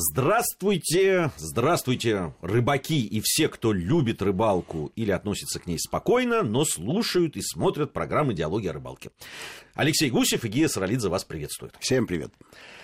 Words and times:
Здравствуйте, 0.00 1.32
здравствуйте, 1.38 2.32
рыбаки 2.40 3.04
и 3.04 3.20
все, 3.20 3.48
кто 3.48 3.72
любит 3.72 4.22
рыбалку 4.22 4.92
или 4.94 5.10
относится 5.10 5.58
к 5.58 5.66
ней 5.66 5.76
спокойно, 5.76 6.44
но 6.44 6.64
слушают 6.64 7.36
и 7.36 7.42
смотрят 7.42 7.92
программы 7.92 8.32
«Диалоги 8.32 8.68
о 8.68 8.74
рыбалке». 8.74 9.10
Алексей 9.74 10.08
Гусев 10.08 10.44
и 10.44 10.48
Гия 10.48 10.68
Саралидзе 10.68 11.08
вас 11.08 11.24
приветствуют. 11.24 11.74
Всем 11.80 12.06
привет. 12.06 12.32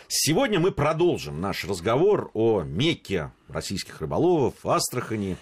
Сегодня 0.08 0.58
мы 0.58 0.72
продолжим 0.72 1.40
наш 1.40 1.64
разговор 1.64 2.32
о 2.34 2.62
Мекке 2.62 3.30
российских 3.46 4.00
рыболовов, 4.00 4.54
Астрахани. 4.64 5.36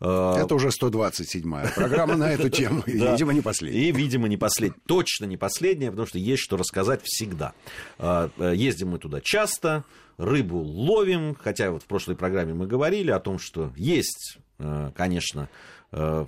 Э, 0.00 0.34
Это 0.36 0.54
уже 0.54 0.68
127-я 0.68 1.72
программа 1.74 2.16
на 2.16 2.32
эту 2.32 2.50
тему, 2.50 2.82
и, 2.84 2.98
видимо, 2.98 3.32
не 3.32 3.40
последняя. 3.40 3.80
И, 3.80 3.92
видимо, 3.92 4.28
не 4.28 4.36
последняя. 4.36 4.76
Точно 4.84 5.24
не 5.24 5.38
последняя, 5.38 5.88
потому 5.88 6.06
что 6.06 6.18
есть 6.18 6.42
что 6.42 6.58
рассказать 6.58 7.00
всегда. 7.02 7.54
Э, 7.98 8.28
э, 8.36 8.52
ездим 8.54 8.90
мы 8.90 8.98
туда 8.98 9.22
часто, 9.22 9.84
рыбу 10.16 10.58
ловим, 10.58 11.34
хотя 11.34 11.70
вот 11.70 11.82
в 11.82 11.86
прошлой 11.86 12.16
программе 12.16 12.54
мы 12.54 12.66
говорили 12.66 13.10
о 13.10 13.20
том, 13.20 13.38
что 13.38 13.72
есть, 13.76 14.38
э, 14.58 14.90
конечно, 14.94 15.48
э, 15.92 16.26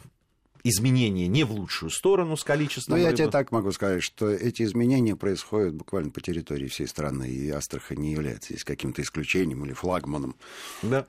изменения 0.65 1.29
не 1.29 1.45
в 1.45 1.53
лучшую 1.53 1.91
сторону 1.91 2.37
с 2.37 2.43
количеством 2.43 2.97
рыбы. 2.97 3.09
я 3.11 3.17
тебе 3.17 3.29
так 3.29 3.53
могу 3.53 3.71
сказать, 3.73 4.03
что 4.03 4.29
эти 4.29 4.63
изменения 4.65 5.15
происходят 5.15 5.75
буквально 5.75 6.11
по 6.11 6.21
территории 6.21 6.67
всей 6.67 6.89
страны, 6.89 7.29
и 7.29 7.49
Астрахань 7.51 7.99
не 7.99 8.13
является 8.13 8.49
здесь 8.53 8.65
каким-то 8.65 9.03
исключением 9.03 9.65
или 9.65 9.73
флагманом. 9.73 10.35
Да. 10.83 11.07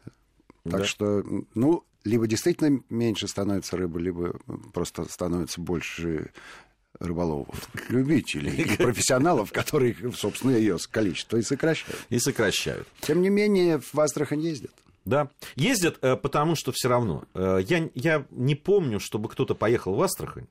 Так 0.63 0.81
Да. 0.81 0.83
что, 0.85 1.23
ну, 1.55 1.83
либо 2.03 2.27
действительно 2.27 2.81
меньше 2.89 3.27
становится 3.27 3.77
рыбы, 3.77 3.99
либо 3.99 4.39
просто 4.73 5.05
становится 5.05 5.59
больше 5.59 6.31
рыболовов, 6.99 7.55
любителей 7.89 8.51
и 8.63 8.77
профессионалов, 8.77 9.51
которые, 9.51 9.95
собственно, 10.15 10.51
ее 10.51 10.77
количество 10.91 11.37
и 11.37 11.41
сокращают. 11.41 11.99
И 12.09 12.19
сокращают. 12.19 12.87
Тем 13.01 13.21
не 13.21 13.29
менее, 13.29 13.79
в 13.79 13.99
Астрахань 13.99 14.41
ездят. 14.41 14.71
Да. 15.05 15.29
Ездят, 15.55 15.97
э, 16.01 16.15
потому 16.17 16.55
что 16.55 16.71
все 16.73 16.89
равно. 16.89 17.23
э, 17.33 17.61
Я, 17.67 17.89
я 17.95 18.25
не 18.31 18.55
помню, 18.55 18.99
чтобы 18.99 19.29
кто-то 19.29 19.55
поехал 19.55 19.95
в 19.95 20.01
Астрахань 20.01 20.47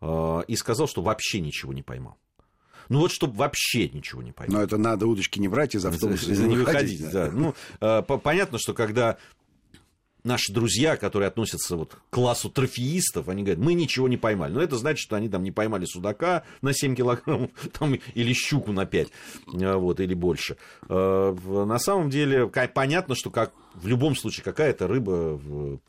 э, 0.00 0.40
и 0.48 0.56
сказал, 0.56 0.88
что 0.88 1.02
вообще 1.02 1.40
ничего 1.40 1.72
не 1.72 1.82
поймал. 1.82 2.16
Ну 2.88 2.98
вот, 2.98 3.12
чтобы 3.12 3.36
вообще 3.36 3.88
ничего 3.88 4.20
не 4.22 4.32
поймал. 4.32 4.58
Но 4.58 4.62
это 4.64 4.76
надо 4.76 5.06
удочки 5.06 5.38
не 5.38 5.46
брать 5.48 5.76
из 5.76 5.84
автобуса, 5.86 6.30
не 6.32 6.56
выходить, 6.56 7.08
да. 7.10 7.30
Ну, 7.30 7.54
э, 7.80 8.02
по- 8.02 8.18
понятно, 8.18 8.58
что 8.58 8.74
когда 8.74 9.18
наши 10.24 10.52
друзья, 10.52 10.96
которые 10.96 11.28
относятся 11.28 11.76
вот 11.76 11.94
к 11.94 12.00
классу 12.10 12.50
трофеистов, 12.50 13.28
они 13.28 13.42
говорят, 13.42 13.62
мы 13.62 13.74
ничего 13.74 14.08
не 14.08 14.16
поймали. 14.16 14.52
Но 14.52 14.62
это 14.62 14.76
значит, 14.76 15.02
что 15.02 15.16
они 15.16 15.28
там 15.28 15.42
не 15.42 15.50
поймали 15.50 15.84
судака 15.84 16.44
на 16.60 16.72
7 16.72 16.94
килограммов 16.94 17.50
там, 17.78 17.94
или 17.94 18.32
щуку 18.32 18.72
на 18.72 18.86
5, 18.86 19.08
э, 19.54 19.74
вот, 19.74 20.00
или 20.00 20.14
больше. 20.14 20.56
Э, 20.88 21.36
На 21.46 21.78
самом 21.78 22.10
деле, 22.10 22.46
понятно, 22.48 23.14
что 23.14 23.30
как, 23.30 23.52
в 23.74 23.86
любом 23.86 24.16
случае 24.16 24.44
какая-то 24.44 24.86
рыба 24.86 25.36
в, 25.36 25.80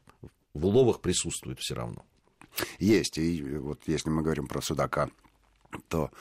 в 0.53 0.65
уловах 0.65 1.01
присутствует 1.01 1.59
все 1.59 1.75
равно. 1.75 2.03
Есть. 2.79 3.17
И 3.17 3.41
вот 3.57 3.81
если 3.87 4.09
мы 4.09 4.21
говорим 4.21 4.47
про 4.47 4.61
судака, 4.61 5.09
то 5.89 6.11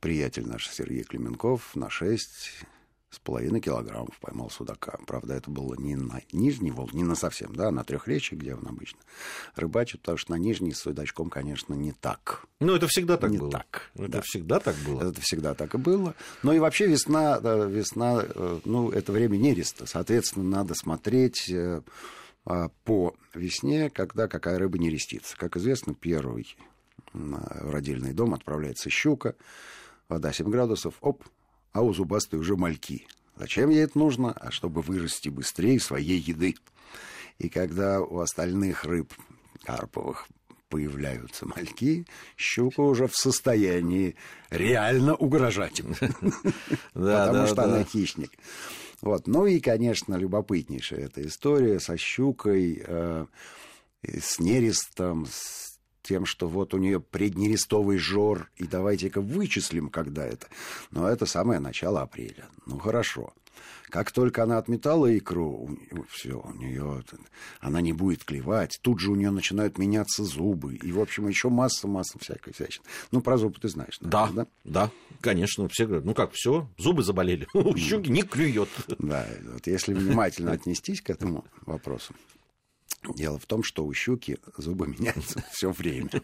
приятель 0.00 0.46
наш 0.46 0.68
Сергей 0.68 1.04
Клименков 1.04 1.76
на 1.76 1.88
6 1.88 2.64
с 3.12 3.18
половиной 3.18 3.60
килограммов 3.60 4.18
поймал 4.20 4.48
судака. 4.48 4.98
Правда, 5.06 5.34
это 5.34 5.50
было 5.50 5.74
не 5.74 5.96
на 5.96 6.22
Нижний 6.32 6.70
Волг, 6.70 6.94
не 6.94 7.04
на 7.04 7.14
совсем, 7.14 7.54
да, 7.54 7.68
а 7.68 7.70
на 7.70 7.84
трехречье, 7.84 8.38
где 8.38 8.54
он 8.54 8.66
обычно 8.66 8.98
рыбачит, 9.54 10.00
потому 10.00 10.16
что 10.16 10.32
на 10.32 10.36
Нижний 10.36 10.72
с 10.72 10.78
судачком, 10.80 11.28
конечно, 11.28 11.74
не 11.74 11.92
так. 11.92 12.46
Ну, 12.58 12.74
это 12.74 12.86
всегда 12.86 13.18
так 13.18 13.30
Не 13.30 13.38
было. 13.38 13.50
так, 13.50 13.90
Это 13.94 14.08
да. 14.08 14.20
всегда 14.22 14.60
так 14.60 14.76
было. 14.76 15.10
Это 15.10 15.20
всегда 15.20 15.54
так 15.54 15.74
и 15.74 15.78
было. 15.78 16.14
Но 16.42 16.54
и 16.54 16.58
вообще 16.58 16.86
весна, 16.86 17.38
весна, 17.38 18.24
э, 18.24 18.60
ну, 18.64 18.90
это 18.90 19.12
время 19.12 19.36
нереста. 19.36 19.84
Соответственно, 19.84 20.48
надо 20.48 20.74
смотреть 20.74 21.50
э, 21.50 21.82
а, 22.46 22.70
по 22.84 23.14
весне, 23.34 23.90
когда 23.90 24.26
какая 24.26 24.58
рыба 24.58 24.78
не 24.78 24.88
рестится. 24.88 25.36
Как 25.36 25.56
известно, 25.58 25.94
первый 25.94 26.56
на 27.12 27.46
родильный 27.60 28.14
дом 28.14 28.32
отправляется 28.32 28.88
щука, 28.88 29.34
вода 30.08 30.32
7 30.32 30.48
градусов, 30.48 30.94
оп, 31.02 31.22
а 31.72 31.82
у 31.82 31.92
зубастой 31.92 32.38
уже 32.38 32.56
мальки. 32.56 33.06
Зачем 33.36 33.70
ей 33.70 33.84
это 33.84 33.98
нужно? 33.98 34.32
А 34.32 34.50
чтобы 34.50 34.82
вырасти 34.82 35.28
быстрее 35.28 35.80
своей 35.80 36.18
еды. 36.18 36.54
И 37.38 37.48
когда 37.48 38.00
у 38.00 38.18
остальных 38.18 38.84
рыб 38.84 39.12
карповых 39.64 40.28
появляются 40.68 41.46
мальки, 41.46 42.06
щука 42.36 42.80
уже 42.80 43.06
в 43.06 43.14
состоянии 43.14 44.16
реально 44.50 45.14
угрожать 45.14 45.80
им. 45.80 45.94
Потому 46.94 47.46
что 47.46 47.64
она 47.64 47.84
хищник. 47.84 48.30
Вот. 49.02 49.26
Ну 49.26 49.46
и, 49.46 49.60
конечно, 49.60 50.14
любопытнейшая 50.14 51.06
эта 51.06 51.26
история 51.26 51.80
со 51.80 51.96
щукой, 51.96 52.82
э, 52.86 53.26
с 54.02 54.38
нерестом, 54.38 55.26
с 55.26 55.71
тем, 56.02 56.26
что 56.26 56.48
вот 56.48 56.74
у 56.74 56.78
нее 56.78 57.00
преднерестовый 57.00 57.98
жор, 57.98 58.50
и 58.56 58.66
давайте-ка 58.66 59.20
вычислим, 59.20 59.88
когда 59.88 60.26
это. 60.26 60.46
Но 60.90 61.08
это 61.08 61.26
самое 61.26 61.60
начало 61.60 62.02
апреля. 62.02 62.46
Ну, 62.66 62.78
хорошо. 62.78 63.32
Как 63.92 64.10
только 64.10 64.42
она 64.42 64.56
отметала 64.56 65.14
икру, 65.16 65.68
все, 66.08 66.40
у 66.40 66.54
нее 66.54 67.04
она 67.60 67.82
не 67.82 67.92
будет 67.92 68.24
клевать. 68.24 68.78
Тут 68.80 69.00
же 69.00 69.10
у 69.10 69.14
нее 69.14 69.30
начинают 69.30 69.76
меняться 69.76 70.24
зубы. 70.24 70.76
И, 70.76 70.90
в 70.92 70.98
общем, 70.98 71.28
еще 71.28 71.50
масса-масса 71.50 72.18
всякой 72.18 72.54
всячины. 72.54 72.86
Ну, 73.10 73.20
про 73.20 73.36
зубы 73.36 73.60
ты 73.60 73.68
знаешь, 73.68 73.98
Да, 74.00 74.22
наверное, 74.22 74.46
да, 74.64 74.90
конечно. 75.20 75.68
Все 75.68 75.84
говорят, 75.84 76.06
ну 76.06 76.14
как, 76.14 76.32
все, 76.32 76.70
зубы 76.78 77.02
заболели, 77.02 77.46
у 77.54 77.76
щуки 77.76 78.08
не 78.08 78.22
клюет. 78.22 78.70
Да, 78.98 79.26
вот 79.52 79.66
если 79.66 79.92
внимательно 79.92 80.52
отнестись 80.52 81.02
к 81.02 81.10
этому 81.10 81.44
вопросу. 81.66 82.14
Дело 83.16 83.38
в 83.38 83.46
том, 83.46 83.64
что 83.64 83.84
у 83.84 83.92
щуки 83.92 84.38
зубы 84.56 84.86
меняются 84.86 85.44
все 85.52 85.72
время. 85.72 86.22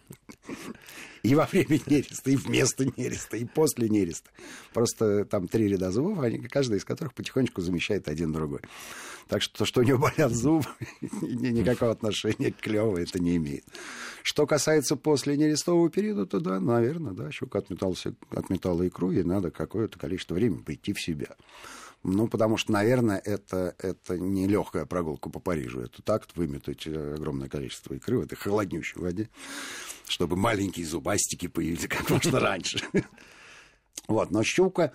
И 1.23 1.35
во 1.35 1.45
время 1.45 1.79
нереста, 1.85 2.31
и 2.31 2.37
вместо 2.37 2.85
нереста, 2.85 3.35
и 3.35 3.43
после 3.43 3.89
нереста. 3.89 4.29
Просто 4.73 5.25
там 5.25 5.49
три 5.49 5.67
ряда 5.67 5.91
зубов, 5.91 6.19
они, 6.19 6.39
каждый 6.39 6.77
из 6.77 6.85
которых 6.85 7.13
потихонечку 7.13 7.59
замещает 7.61 8.07
один 8.07 8.31
другой. 8.31 8.61
Так 9.27 9.41
что 9.41 9.59
то, 9.59 9.65
что 9.65 9.81
у 9.81 9.83
него 9.83 9.97
болят 9.97 10.31
зубы, 10.31 10.65
ни- 11.01 11.49
никакого 11.49 11.91
отношения 11.91 12.53
к 12.53 12.57
клёву 12.61 12.95
это 12.97 13.21
не 13.21 13.35
имеет. 13.35 13.65
Что 14.23 14.47
касается 14.47 14.95
после 14.95 15.35
нерестового 15.35 15.89
периода, 15.89 16.25
то 16.25 16.39
да, 16.39 16.61
наверное, 16.61 17.11
да, 17.11 17.29
щука 17.31 17.59
отметался, 17.59 18.15
отметала 18.29 18.87
икру, 18.87 19.11
ей 19.11 19.23
надо 19.23 19.51
какое-то 19.51 19.99
количество 19.99 20.35
времени 20.35 20.61
прийти 20.61 20.93
в 20.93 21.01
себя. 21.01 21.35
Ну, 22.03 22.27
потому 22.27 22.55
что, 22.57 22.71
наверное, 22.71 23.17
это, 23.17 23.75
это 23.77 24.17
не 24.17 24.47
легкая 24.47 24.85
прогулка 24.85 25.29
по 25.29 25.39
Парижу. 25.39 25.81
Это 25.81 26.01
так 26.01 26.25
выметать 26.35 26.87
огромное 26.87 27.49
количество 27.49 27.93
икры 27.93 28.19
в 28.19 28.21
этой 28.21 28.35
холоднющей 28.35 29.01
воде, 29.01 29.29
чтобы 30.07 30.37
маленькие 30.37 30.85
зубастики 30.85 31.47
появились 31.47 31.87
как 31.87 32.09
можно 32.09 32.39
раньше. 32.39 32.81
Вот, 34.07 34.31
но 34.31 34.43
щука, 34.43 34.93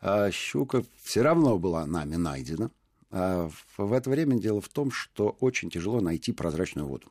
э, 0.00 0.30
щука 0.30 0.84
все 1.02 1.22
равно 1.22 1.58
была 1.58 1.84
нами 1.84 2.14
найдена. 2.16 2.70
А 3.10 3.50
в 3.76 3.92
это 3.92 4.08
время 4.10 4.38
дело 4.38 4.60
в 4.60 4.68
том, 4.68 4.90
что 4.90 5.36
очень 5.40 5.70
тяжело 5.70 6.00
найти 6.00 6.32
прозрачную 6.32 6.86
воду. 6.86 7.10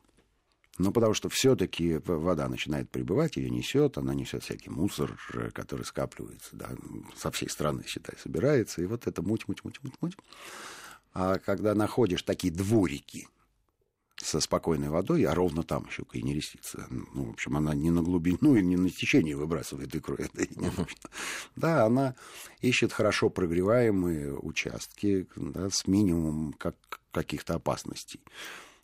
Ну, 0.78 0.92
потому 0.92 1.14
что 1.14 1.28
все-таки 1.28 2.00
вода 2.04 2.48
начинает 2.48 2.90
прибывать, 2.90 3.36
ее 3.36 3.48
несет, 3.50 3.96
она 3.96 4.12
несет 4.14 4.42
всякий 4.42 4.68
мусор, 4.68 5.18
э, 5.32 5.50
который 5.50 5.84
скапливается, 5.84 6.50
да, 6.52 6.70
со 7.16 7.30
всей 7.30 7.48
страны, 7.48 7.84
считай, 7.86 8.14
собирается, 8.22 8.82
и 8.82 8.86
вот 8.86 9.06
это 9.06 9.22
муть, 9.22 9.48
муть, 9.48 9.64
муть, 9.64 9.82
муть, 9.82 9.94
муть. 10.00 10.16
А 11.14 11.38
когда 11.38 11.74
находишь 11.74 12.22
такие 12.22 12.52
дворики 12.52 13.26
со 14.16 14.40
спокойной 14.40 14.88
водой, 14.88 15.24
а 15.24 15.34
ровно 15.34 15.62
там 15.62 15.88
щука 15.90 16.18
и 16.18 16.22
не 16.22 16.34
рестится. 16.34 16.86
Ну, 16.90 17.24
в 17.24 17.30
общем, 17.30 17.56
она 17.56 17.74
не 17.74 17.90
на 17.90 18.02
глубину 18.02 18.56
и 18.56 18.62
не 18.62 18.76
на 18.76 18.90
течение 18.90 19.36
выбрасывает 19.36 19.94
икру. 19.94 20.16
Это 20.18 20.46
не 20.58 20.66
нужно. 20.66 21.10
Да, 21.54 21.84
она 21.84 22.14
ищет 22.60 22.92
хорошо 22.92 23.30
прогреваемые 23.30 24.34
участки 24.34 25.26
да, 25.36 25.70
с 25.70 25.86
минимумом 25.86 26.54
как, 26.54 26.76
каких-то 27.12 27.54
опасностей 27.54 28.20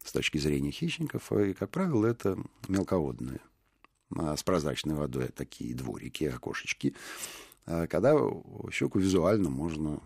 с 0.04 0.12
точки 0.12 0.38
зрения 0.38 0.70
хищников. 0.70 1.32
И, 1.32 1.52
как 1.54 1.70
правило, 1.70 2.06
это 2.06 2.38
мелководные 2.68 3.40
а 4.16 4.36
с 4.36 4.42
прозрачной 4.42 4.94
водой 4.94 5.28
такие 5.28 5.74
дворики, 5.74 6.24
окошечки, 6.24 6.94
а, 7.66 7.86
когда 7.86 8.14
щуку 8.70 8.98
визуально 8.98 9.50
можно 9.50 10.00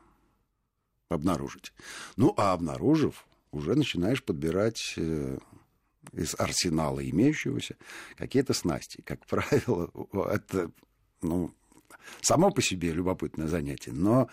обнаружить. 1.09 1.73
Ну, 2.17 2.35
а 2.37 2.53
обнаружив, 2.53 3.27
уже 3.53 3.75
начинаешь 3.75 4.25
подбирать 4.25 4.95
э, 4.97 5.39
из 6.13 6.35
арсенала 6.37 7.09
имеющегося 7.09 7.77
какие-то 8.17 8.55
снасти. 8.55 9.03
Как 9.03 9.25
правило, 9.27 9.91
это 10.31 10.71
ну, 11.23 11.55
само 12.21 12.51
по 12.51 12.61
себе 12.61 12.93
любопытное 12.93 13.47
занятие, 13.47 13.93
но 13.93 14.29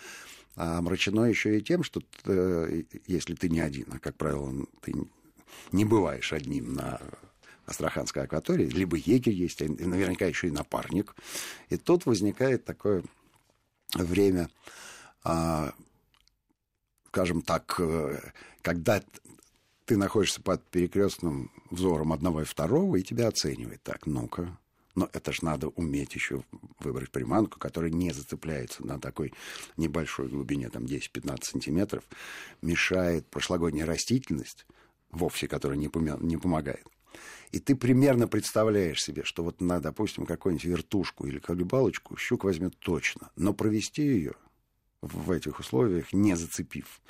омрачено 0.56 1.26
еще 1.26 1.58
и 1.58 1.62
тем, 1.62 1.84
что 1.84 2.02
ты, 2.24 2.88
если 3.08 3.36
ты 3.36 3.50
не 3.50 3.60
один, 3.60 3.88
а, 3.94 4.00
как 4.00 4.18
правило, 4.18 4.52
ты 4.82 4.94
не 5.72 5.86
бываешь 5.86 6.34
одним 6.34 6.74
на 6.74 7.02
Астраханской 7.66 8.24
акватории, 8.24 8.66
либо 8.66 8.98
егерь 8.98 9.34
есть, 9.34 9.62
а 9.62 9.66
наверняка 9.66 10.26
еще 10.26 10.48
и 10.48 10.52
напарник. 10.52 11.16
И 11.70 11.78
тут 11.78 12.06
возникает 12.06 12.66
такое 12.66 13.04
время, 13.94 14.50
а, 15.24 15.74
скажем 17.08 17.42
так, 17.42 17.76
э, 17.80 18.20
когда 18.62 19.02
ты 19.86 19.98
находишься 19.98 20.42
под 20.42 20.64
перекрестным 20.70 21.52
взором 21.70 22.14
одного 22.14 22.42
и 22.42 22.46
второго, 22.46 22.96
и 22.96 23.04
тебя 23.04 23.28
оценивает 23.28 23.82
так, 23.84 24.06
ну-ка, 24.06 24.58
но 24.96 25.10
это 25.12 25.32
же 25.32 25.44
надо 25.44 25.70
уметь 25.70 26.14
еще 26.14 26.44
выбрать 26.80 27.12
приманку, 27.12 27.60
которая 27.60 27.92
не 27.92 28.12
зацепляется 28.12 28.86
на 28.86 29.00
такой 29.00 29.34
небольшой 29.78 30.28
глубине, 30.28 30.70
там 30.70 30.84
10-15 30.84 31.44
сантиметров, 31.44 32.04
мешает 32.62 33.28
прошлогодняя 33.28 33.86
растительность, 33.86 34.66
вовсе 35.16 35.48
которая 35.48 35.78
не, 35.78 35.90
помя... 35.90 36.18
не 36.20 36.38
помогает. 36.38 36.86
И 37.52 37.60
ты 37.60 37.76
примерно 37.76 38.28
представляешь 38.28 39.02
себе, 39.02 39.24
что 39.24 39.44
вот 39.44 39.62
на, 39.62 39.80
допустим, 39.80 40.26
какую-нибудь 40.26 40.66
вертушку 40.66 41.28
или 41.28 41.38
колебалочку 41.38 42.18
щук 42.18 42.46
возьмет 42.46 42.78
точно, 42.80 43.30
но 43.36 43.54
провести 43.54 44.02
ее 44.02 44.34
в 45.02 45.30
этих 45.32 45.60
условиях, 45.60 46.14
не 46.14 46.36
зацепив, 46.36 47.02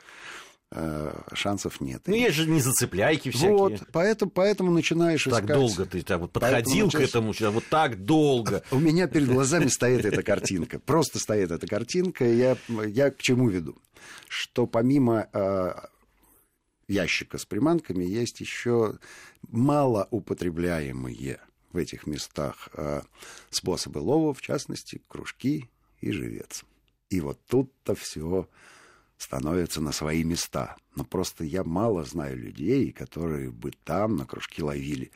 э, 0.71 1.15
шансов 1.33 1.79
нет. 1.79 2.01
Ну, 2.07 2.15
есть 2.15 2.35
же 2.35 2.49
не 2.49 2.59
зацепляйки 2.59 3.31
всякие. 3.31 3.51
Вот, 3.51 3.83
поэтому, 3.93 4.31
поэтому 4.31 4.71
начинаешь 4.71 5.23
так 5.23 5.33
искать... 5.33 5.47
Так 5.47 5.57
долго 5.57 5.85
ты 5.85 6.01
так 6.01 6.19
вот 6.19 6.33
подходил 6.33 6.89
поэтому 6.91 7.33
к 7.33 7.39
этому, 7.39 7.53
вот 7.53 7.65
так 7.69 8.03
долго. 8.03 8.63
У 8.71 8.79
меня 8.79 9.07
перед 9.07 9.29
глазами 9.29 9.67
стоит 9.67 10.03
эта 10.03 10.23
картинка. 10.23 10.79
Просто 10.79 11.19
стоит 11.19 11.51
эта 11.51 11.67
картинка. 11.67 12.25
Я, 12.25 12.57
я 12.67 13.11
к 13.11 13.21
чему 13.21 13.47
веду? 13.47 13.77
Что 14.27 14.67
помимо 14.67 15.27
э, 15.31 15.73
ящика 16.87 17.37
с 17.37 17.45
приманками 17.45 18.03
есть 18.03 18.39
еще 18.41 18.97
малоупотребляемые 19.49 21.39
в 21.71 21.77
этих 21.77 22.07
местах 22.07 22.69
э, 22.73 23.01
способы 23.49 23.99
лова, 23.99 24.33
в 24.33 24.41
частности, 24.41 25.01
кружки 25.07 25.69
и 26.01 26.11
живец. 26.11 26.63
И 27.09 27.19
вот 27.21 27.39
тут-то 27.47 27.95
все 27.95 28.47
становится 29.17 29.81
на 29.81 29.91
свои 29.91 30.23
места. 30.23 30.75
Но 30.95 31.03
просто 31.03 31.43
я 31.43 31.63
мало 31.63 32.03
знаю 32.03 32.37
людей, 32.37 32.91
которые 32.91 33.49
бы 33.51 33.71
там 33.83 34.17
на 34.17 34.25
кружки 34.25 34.61
ловили. 34.61 35.11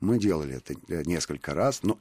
Мы 0.00 0.18
делали 0.18 0.56
это 0.56 0.74
несколько 1.08 1.54
раз, 1.54 1.82
но 1.82 1.98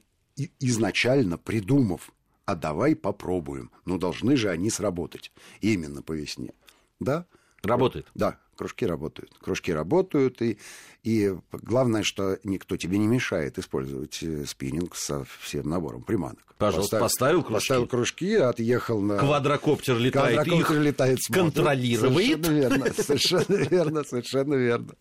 изначально 0.60 1.38
придумав, 1.38 2.12
а 2.46 2.56
давай 2.56 2.96
попробуем. 2.96 3.72
Ну, 3.86 3.98
должны 3.98 4.36
же 4.36 4.50
они 4.50 4.70
сработать 4.70 5.32
именно 5.62 6.02
по 6.02 6.14
весне. 6.14 6.54
Да? 7.00 7.26
Работает? 7.64 8.08
Да, 8.16 8.38
кружки 8.56 8.86
работают. 8.86 9.32
Кружки 9.40 9.72
работают, 9.72 10.42
и, 10.42 10.58
и 11.04 11.36
главное, 11.52 12.04
что 12.04 12.38
никто 12.44 12.78
тебе 12.78 12.98
не 12.98 13.08
мешает 13.08 13.58
использовать 13.60 14.22
э, 14.24 14.46
спиннинг 14.46 14.96
со 14.96 15.26
всем 15.40 15.70
набором 15.70 16.04
приманок. 16.04 16.52
Пожалуйста, 16.58 17.00
поставил, 17.00 17.42
поставил 17.42 17.44
кружки. 17.44 17.54
Поставил 17.54 17.88
кружки, 17.88 18.36
отъехал 18.36 19.02
на... 19.02 19.18
Квадрокоптер 19.18 19.98
летает, 19.98 20.36
Квадрокоптер 20.36 20.78
их 20.78 20.84
летает, 20.84 21.20
смотрит. 21.24 21.44
контролирует. 21.44 22.14
Совершенно 22.14 22.52
верно, 22.52 22.94
совершенно 22.94 23.56
верно, 23.56 24.04
совершенно 24.04 24.54
верно. 24.54 24.96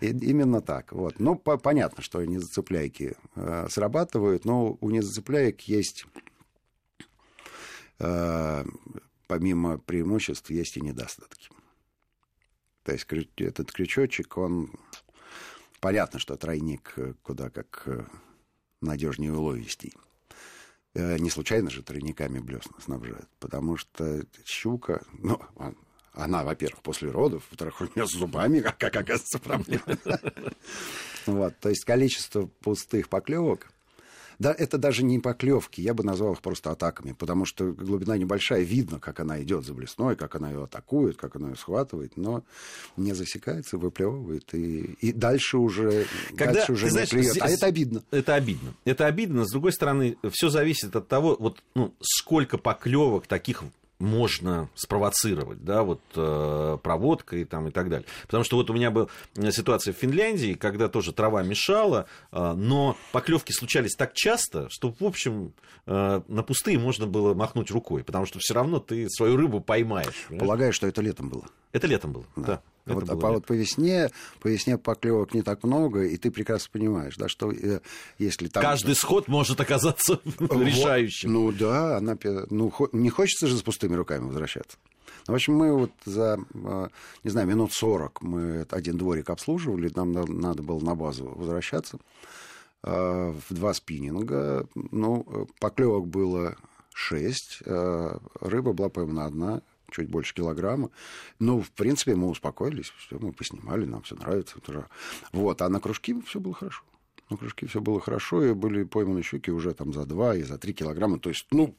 И, 0.00 0.08
именно 0.08 0.60
так. 0.60 0.92
Вот. 0.92 1.20
Ну, 1.20 1.36
по 1.36 1.58
понятно, 1.58 2.02
что 2.02 2.24
незацепляйки 2.24 3.14
э, 3.36 3.66
срабатывают, 3.70 4.44
но 4.44 4.76
у 4.80 4.90
незацепляек 4.90 5.60
есть... 5.62 6.06
Э, 8.00 8.64
помимо 9.28 9.78
преимуществ 9.78 10.50
есть 10.50 10.76
и 10.76 10.80
недостатки. 10.80 11.50
То 12.86 12.92
есть 12.92 13.08
этот 13.36 13.72
крючочек, 13.72 14.38
он... 14.38 14.70
Понятно, 15.80 16.20
что 16.20 16.36
тройник 16.36 16.92
э, 16.96 17.14
куда 17.22 17.50
как 17.50 17.82
э, 17.86 18.04
надежнее 18.80 19.32
уловистей. 19.32 19.92
Э, 20.94 21.18
не 21.18 21.28
случайно 21.28 21.68
же 21.68 21.82
тройниками 21.82 22.38
блесна 22.38 22.76
снабжают, 22.80 23.28
потому 23.40 23.76
что 23.76 24.24
щука, 24.44 25.04
ну, 25.18 25.40
она, 26.12 26.44
во-первых, 26.44 26.80
после 26.82 27.10
родов, 27.10 27.44
во-вторых, 27.50 27.80
у 27.80 27.84
нее 27.86 28.06
с 28.06 28.12
зубами, 28.12 28.60
как, 28.60 28.78
как 28.78 28.96
оказывается, 28.96 29.40
проблема. 29.40 29.82
Вот, 31.26 31.58
то 31.58 31.70
есть 31.70 31.84
количество 31.84 32.46
пустых 32.46 33.08
поклевок 33.08 33.72
да, 34.38 34.54
это 34.56 34.78
даже 34.78 35.02
не 35.02 35.18
поклевки, 35.18 35.80
я 35.80 35.94
бы 35.94 36.04
назвал 36.04 36.34
их 36.34 36.40
просто 36.40 36.70
атаками, 36.70 37.12
потому 37.12 37.44
что 37.44 37.72
глубина 37.72 38.16
небольшая, 38.16 38.62
видно, 38.62 39.00
как 39.00 39.20
она 39.20 39.42
идет 39.42 39.64
за 39.64 39.74
блесной, 39.74 40.16
как 40.16 40.34
она 40.34 40.50
ее 40.50 40.64
атакует, 40.64 41.16
как 41.16 41.36
она 41.36 41.50
ее 41.50 41.56
схватывает, 41.56 42.16
но 42.16 42.44
не 42.96 43.12
засекается, 43.14 43.78
выплевывает, 43.78 44.52
и, 44.54 44.96
и 45.00 45.12
дальше 45.12 45.58
уже, 45.58 46.06
Когда, 46.36 46.54
дальше 46.54 46.72
уже 46.72 46.90
знаешь, 46.90 47.12
не 47.12 47.20
плюет. 47.20 47.36
А 47.40 47.48
это 47.48 47.66
обидно. 47.66 48.02
Это 48.10 48.34
обидно. 48.34 48.74
Это 48.84 49.06
обидно. 49.06 49.44
С 49.44 49.50
другой 49.50 49.72
стороны, 49.72 50.16
все 50.32 50.48
зависит 50.50 50.94
от 50.94 51.08
того, 51.08 51.36
вот, 51.38 51.62
ну, 51.74 51.94
сколько 52.00 52.58
поклевок 52.58 53.26
таких 53.26 53.62
можно 53.98 54.68
спровоцировать, 54.74 55.64
да, 55.64 55.82
вот 55.82 56.00
э, 56.14 56.78
проводкой 56.82 57.44
там 57.44 57.68
и 57.68 57.70
так 57.70 57.88
далее. 57.88 58.06
Потому 58.22 58.44
что 58.44 58.56
вот 58.56 58.70
у 58.70 58.74
меня 58.74 58.90
была 58.90 59.08
ситуация 59.50 59.94
в 59.94 59.96
Финляндии, 59.96 60.54
когда 60.54 60.88
тоже 60.88 61.12
трава 61.12 61.42
мешала, 61.42 62.06
э, 62.32 62.52
но 62.52 62.96
поклевки 63.12 63.52
случались 63.52 63.94
так 63.94 64.12
часто, 64.12 64.68
что, 64.70 64.94
в 64.98 65.04
общем, 65.04 65.52
э, 65.86 66.20
на 66.28 66.42
пустые 66.42 66.78
можно 66.78 67.06
было 67.06 67.34
махнуть 67.34 67.70
рукой, 67.70 68.04
потому 68.04 68.26
что 68.26 68.38
все 68.38 68.54
равно 68.54 68.80
ты 68.80 69.08
свою 69.08 69.36
рыбу 69.36 69.60
поймаешь. 69.60 70.26
Полагаю, 70.38 70.72
что 70.72 70.86
это 70.86 71.00
летом 71.00 71.28
было. 71.28 71.46
Это 71.72 71.86
летом 71.86 72.12
было, 72.12 72.24
да. 72.36 72.42
да. 72.42 72.62
Вот, 72.86 73.08
а 73.08 73.16
по, 73.16 73.32
вот 73.32 73.46
по 73.46 73.52
весне, 73.52 74.10
по 74.40 74.46
весне 74.46 74.78
поклевок 74.78 75.34
не 75.34 75.42
так 75.42 75.64
много, 75.64 76.04
и 76.04 76.16
ты 76.16 76.30
прекрасно 76.30 76.68
понимаешь, 76.72 77.16
да, 77.16 77.28
что 77.28 77.50
э, 77.50 77.80
если 78.18 78.46
там... 78.46 78.62
Каждый 78.62 78.94
сход 78.94 79.26
может 79.26 79.60
оказаться 79.60 80.20
решающим. 80.38 81.32
Ну 81.32 81.52
да, 81.52 81.96
она, 81.96 82.16
ну, 82.50 82.72
не 82.92 83.10
хочется 83.10 83.48
же 83.48 83.56
с 83.56 83.62
пустыми 83.62 83.94
руками 83.94 84.26
возвращаться. 84.26 84.78
Ну, 85.26 85.32
в 85.32 85.34
общем, 85.34 85.54
мы 85.54 85.72
вот 85.72 85.90
за, 86.04 86.38
э, 86.54 86.88
не 87.24 87.30
знаю, 87.30 87.48
минут 87.48 87.72
40 87.72 88.22
мы 88.22 88.66
один 88.70 88.96
дворик 88.96 89.30
обслуживали, 89.30 89.90
нам 89.94 90.12
надо 90.12 90.62
было 90.62 90.78
на 90.78 90.94
базу 90.94 91.24
возвращаться 91.24 91.98
э, 92.84 93.34
в 93.48 93.52
два 93.52 93.74
спиннинга. 93.74 94.68
Ну, 94.76 95.48
поклевок 95.58 96.06
было 96.06 96.56
шесть, 96.94 97.58
рыба 97.66 98.72
была 98.72 98.88
поймана 98.88 99.26
одна, 99.26 99.62
чуть 99.90 100.08
больше 100.08 100.34
килограмма. 100.34 100.90
Ну, 101.38 101.60
в 101.60 101.70
принципе, 101.70 102.14
мы 102.14 102.28
успокоились, 102.28 102.92
все, 102.98 103.18
мы 103.18 103.32
поснимали, 103.32 103.84
нам 103.84 104.02
все 104.02 104.14
нравится. 104.16 104.56
Вот, 105.32 105.62
а 105.62 105.68
на 105.68 105.80
кружки 105.80 106.14
все 106.26 106.40
было 106.40 106.54
хорошо. 106.54 106.82
На 107.30 107.36
кружки 107.36 107.66
все 107.66 107.80
было 107.80 108.00
хорошо, 108.00 108.44
и 108.44 108.52
были 108.52 108.84
пойманы 108.84 109.22
щуки 109.22 109.50
уже 109.50 109.74
там 109.74 109.92
за 109.92 110.06
2 110.06 110.36
и 110.36 110.42
за 110.42 110.58
3 110.58 110.72
килограмма. 110.72 111.18
То 111.18 111.30
есть, 111.30 111.46
ну, 111.50 111.76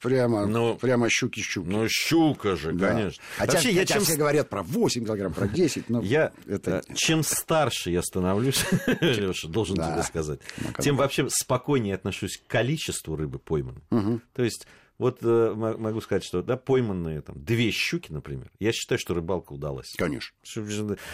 прямо, 0.00 0.46
ну, 0.46 0.76
прямо 0.76 1.08
щуки-щуки. 1.08 1.68
Ну, 1.68 1.86
щука 1.88 2.56
же, 2.56 2.72
да. 2.72 2.88
конечно. 2.88 3.22
Хотя, 3.36 3.52
Вообще, 3.52 3.68
хотя 3.68 3.80
я 3.80 3.86
чем... 3.86 4.02
все 4.02 4.16
говорят 4.16 4.48
про 4.48 4.62
8 4.62 5.04
килограмм, 5.04 5.32
про 5.32 5.46
10, 5.46 5.88
но 5.90 6.02
я, 6.02 6.32
это... 6.46 6.82
Чем 6.94 7.22
старше 7.22 7.90
я 7.90 8.02
становлюсь, 8.02 8.64
Леша, 9.00 9.48
должен 9.48 9.76
да. 9.76 9.92
тебе 9.92 10.02
сказать, 10.02 10.40
ну, 10.58 10.82
тем 10.82 10.96
вообще 10.96 11.28
спокойнее 11.30 11.94
отношусь 11.94 12.36
к 12.38 12.46
количеству 12.46 13.16
рыбы 13.16 13.38
пойманной. 13.38 13.82
Угу. 13.90 14.20
То 14.34 14.42
есть 14.42 14.66
вот 14.98 15.18
э, 15.22 15.54
могу 15.54 16.00
сказать, 16.00 16.24
что 16.24 16.42
да, 16.42 16.56
пойманные 16.56 17.22
там 17.22 17.42
две 17.42 17.70
щуки, 17.70 18.10
например, 18.12 18.50
я 18.58 18.72
считаю, 18.72 18.98
что 18.98 19.14
рыбалка 19.14 19.52
удалась. 19.52 19.94
Конечно. 19.96 20.36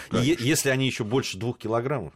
Конечно. 0.08 0.42
Если 0.42 0.70
они 0.70 0.86
еще 0.86 1.04
больше 1.04 1.38
двух 1.38 1.58
килограммов, 1.58 2.14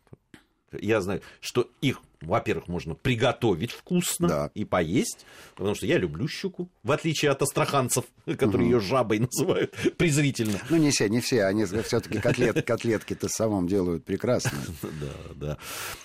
я 0.72 1.00
знаю, 1.00 1.22
что 1.40 1.68
их, 1.80 2.00
во-первых, 2.20 2.68
можно 2.68 2.94
приготовить 2.94 3.72
вкусно 3.72 4.28
да. 4.28 4.50
и 4.54 4.64
поесть, 4.64 5.24
потому 5.54 5.74
что 5.74 5.86
я 5.86 5.98
люблю 5.98 6.28
щуку, 6.28 6.68
в 6.82 6.92
отличие 6.92 7.30
от 7.30 7.42
астраханцев, 7.42 8.04
которые 8.24 8.68
угу. 8.68 8.74
ее 8.76 8.80
жабой 8.80 9.18
называют 9.20 9.74
презрительно. 9.96 10.58
Ну, 10.70 10.76
не 10.76 10.90
все, 10.90 11.08
не 11.08 11.20
все, 11.20 11.44
они 11.44 11.64
все-таки 11.64 12.18
котлет, 12.18 12.62
котлетки-то 12.66 13.28
самом 13.28 13.66
делают 13.66 14.04
прекрасно. 14.04 14.58
Да, 14.82 15.34
да. 15.34 15.58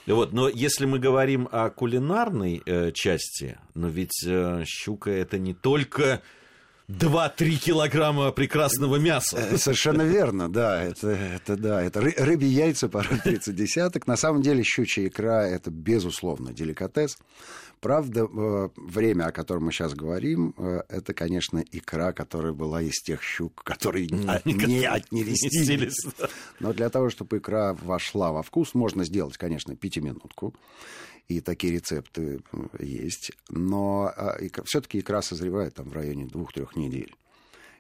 Вот, 0.08 0.34
но 0.34 0.48
если 0.48 0.86
мы 0.86 1.00
говорим 1.00 1.48
о 1.52 1.70
кулинарной 1.70 2.62
э, 2.66 2.92
части, 2.92 3.58
но 3.74 3.88
ведь 3.88 4.24
э, 4.26 4.64
щука 4.66 5.12
это 5.12 5.38
не 5.38 5.54
только 5.54 6.22
2-3 7.00 7.56
килограмма 7.56 8.32
прекрасного 8.32 8.98
мяса. 8.98 9.38
Э, 9.38 9.58
совершенно 9.58 10.04
верно, 10.04 10.52
да. 10.52 10.84
Это, 10.84 11.10
это, 11.10 11.58
да, 11.58 11.82
это 11.82 12.02
ры, 12.02 12.14
рыбьи 12.18 12.50
яйца 12.50 12.88
порой 12.88 13.20
30 13.20 13.56
десяток. 13.56 14.08
На 14.08 14.16
самом 14.16 14.42
деле 14.42 14.64
щучья 14.64 15.08
икра– 15.08 15.48
это, 15.48 15.72
безусловно, 15.72 16.54
деликатес. 16.54 17.18
Правда, 17.80 18.22
э, 18.22 18.70
время, 18.78 19.26
о 19.26 19.32
котором 19.32 19.66
мы 19.66 19.72
сейчас 19.72 19.94
говорим, 19.94 20.54
э, 20.58 20.84
это, 20.88 21.14
конечно, 21.14 21.64
икра, 21.72 22.14
которая 22.14 22.54
была 22.54 22.82
из 22.82 23.02
тех 23.02 23.22
щук, 23.22 23.64
которые 23.64 24.08
не 24.08 24.86
отнерестились. 24.86 26.06
Но 26.60 26.74
для 26.74 26.90
того, 26.90 27.10
чтобы 27.10 27.40
икра 27.40 27.74
вошла 27.74 28.32
во 28.32 28.44
вкус, 28.44 28.74
можно 28.74 29.04
сделать, 29.04 29.38
конечно, 29.38 29.76
пятиминутку 29.76 30.54
и 31.28 31.42
такие 31.42 31.74
рецепты 31.74 32.42
есть. 32.80 33.32
Но 33.50 34.12
а, 34.16 34.38
все-таки 34.66 35.00
икра 35.00 35.22
созревает 35.22 35.76
там 35.76 35.90
в 35.90 35.94
районе 35.94 36.26
двух-трех 36.26 36.76
недель. 36.76 37.16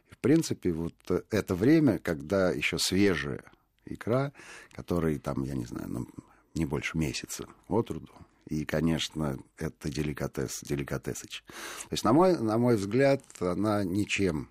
В 0.09 0.17
принципе, 0.17 0.71
вот 0.71 0.95
это 1.29 1.55
время, 1.55 1.99
когда 1.99 2.51
еще 2.51 2.77
свежая 2.77 3.43
икра, 3.85 4.31
которой 4.71 5.19
там, 5.19 5.43
я 5.43 5.55
не 5.55 5.65
знаю, 5.65 5.89
ну, 5.89 6.07
не 6.55 6.65
больше 6.65 6.97
месяца 6.97 7.47
от 7.67 7.91
роду. 7.91 8.09
И, 8.47 8.65
конечно, 8.65 9.37
это 9.57 9.89
деликатес, 9.89 10.61
деликатесыч. 10.63 11.43
То 11.47 11.91
есть, 11.91 12.03
на 12.03 12.13
мой, 12.13 12.37
на 12.37 12.57
мой 12.57 12.75
взгляд, 12.75 13.23
она 13.39 13.83
ничем 13.83 14.49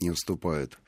не 0.00 0.10
уступает 0.10 0.78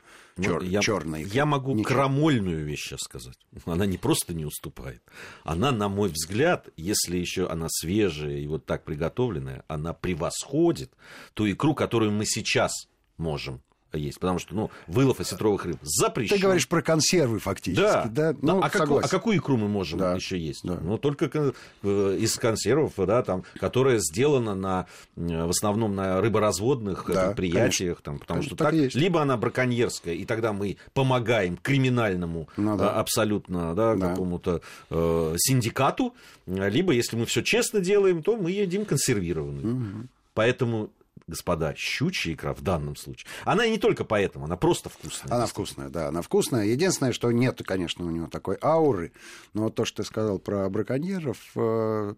Чер, 0.41 0.61
ну, 0.61 0.69
я, 0.69 0.81
черная 0.83 1.23
икра. 1.23 1.33
Я 1.35 1.47
могу 1.47 1.73
не 1.73 1.83
крамольную 1.83 2.65
вещь 2.65 2.85
сейчас 2.85 3.01
сказать. 3.01 3.39
Она 3.65 3.87
не 3.87 3.97
просто 3.97 4.35
не 4.35 4.45
уступает. 4.45 5.03
Она, 5.45 5.73
на 5.73 5.89
мой 5.89 6.11
взгляд, 6.11 6.69
если 6.77 7.17
еще 7.17 7.49
она 7.49 7.69
свежая 7.71 8.39
и 8.39 8.47
вот 8.47 8.67
так 8.67 8.85
приготовленная, 8.85 9.65
она 9.67 9.95
превосходит 9.95 10.93
ту 11.33 11.51
икру, 11.51 11.75
которую 11.75 12.13
мы 12.13 12.27
сейчас 12.27 12.73
можем 13.17 13.63
есть, 13.93 14.19
потому 14.21 14.39
что, 14.39 14.55
ну, 14.55 14.71
вылов 14.87 15.21
осетровых 15.21 15.65
рыб 15.65 15.79
запрещен. 15.83 16.37
Ты 16.37 16.43
говоришь 16.43 16.69
про 16.69 16.83
консервы 16.83 17.39
фактически, 17.39 17.81
да? 17.83 18.33
да? 18.33 18.37
Ну, 18.43 18.61
а, 18.63 18.69
какую, 18.69 19.05
а 19.05 19.09
какую 19.09 19.39
икру 19.39 19.57
мы 19.57 19.69
можем 19.69 19.99
да. 19.99 20.15
еще 20.15 20.39
есть? 20.39 20.61
Да. 20.65 20.79
Ну, 20.81 20.99
только 20.99 21.31
э, 21.83 22.17
из 22.19 22.37
консервов, 22.37 22.93
да, 22.97 23.23
там, 23.23 23.45
которая 23.59 23.99
сделана 23.99 24.55
на, 24.55 24.87
в 25.15 25.51
основном 25.51 25.95
на 25.95 26.21
рыборазводных 26.21 27.05
да, 27.09 27.29
предприятиях, 27.29 28.01
там, 28.03 28.19
потому 28.19 28.41
конечно, 28.41 28.57
что 28.57 28.65
так, 28.65 28.75
так 28.75 28.95
либо 28.95 29.23
она 29.23 29.37
браконьерская, 29.37 30.15
и 30.15 30.25
тогда 30.25 30.53
мы 30.53 30.77
помогаем 30.93 31.57
криминальному 31.57 32.49
ну, 32.57 32.77
да. 32.77 32.91
абсолютно, 32.99 33.75
да, 33.75 33.95
да. 33.95 34.11
какому-то 34.11 34.61
э, 34.91 35.35
синдикату, 35.39 36.15
либо, 36.47 36.93
если 36.93 37.17
мы 37.17 37.27
все 37.27 37.43
честно 37.43 37.81
делаем, 37.81 38.23
то 38.23 38.37
мы 38.37 38.51
едим 38.51 38.85
консервированную. 38.85 39.75
Угу. 39.75 40.07
Поэтому 40.35 40.91
господа, 41.27 41.75
щучья 41.77 42.33
икра 42.33 42.55
в 42.55 42.63
данном 42.63 42.97
случае. 42.97 43.29
Она 43.45 43.65
и 43.67 43.71
не 43.71 43.79
только 43.79 44.05
поэтому, 44.05 44.45
она 44.45 44.57
просто 44.57 44.89
вкусная. 44.89 45.35
Она 45.35 45.47
вкусная, 45.47 45.89
да, 45.89 46.09
она 46.09 46.23
вкусная. 46.23 46.67
Единственное, 46.67 47.13
что 47.13 47.31
нет, 47.33 47.61
конечно, 47.65 48.05
у 48.07 48.11
нее 48.11 48.29
такой 48.31 48.59
ауры, 48.63 49.13
но 49.53 49.65
вот 49.65 49.75
то, 49.75 49.85
что 49.85 50.03
ты 50.03 50.09
сказал 50.09 50.39
про 50.39 50.69
браконьеров, 50.69 51.39
э, 51.57 52.15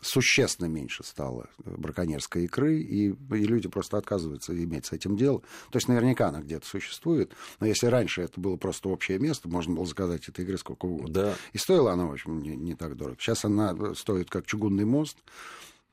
существенно 0.00 0.66
меньше 0.66 1.02
стало 1.04 1.48
браконьерской 1.64 2.44
икры, 2.44 2.80
и, 2.80 3.08
и 3.08 3.44
люди 3.44 3.68
просто 3.68 3.96
отказываются 3.96 4.52
иметь 4.56 4.86
с 4.86 4.92
этим 4.92 5.16
дело. 5.16 5.40
То 5.70 5.76
есть 5.76 5.88
наверняка 5.88 6.28
она 6.28 6.40
где-то 6.40 6.66
существует, 6.66 7.32
но 7.60 7.66
если 7.66 7.86
раньше 7.86 8.22
это 8.22 8.40
было 8.40 8.56
просто 8.56 8.88
общее 8.88 9.18
место, 9.18 9.48
можно 9.48 9.74
было 9.74 9.86
заказать 9.86 10.28
этой 10.28 10.44
игры 10.44 10.58
сколько 10.58 10.86
угодно. 10.86 11.12
Да. 11.12 11.34
И 11.52 11.58
стоила 11.58 11.92
она, 11.92 12.06
в 12.06 12.12
общем, 12.12 12.40
не, 12.40 12.56
не 12.56 12.74
так 12.74 12.96
дорого. 12.96 13.16
Сейчас 13.20 13.44
она 13.44 13.94
стоит 13.94 14.30
как 14.30 14.46
чугунный 14.46 14.84
мост, 14.84 15.18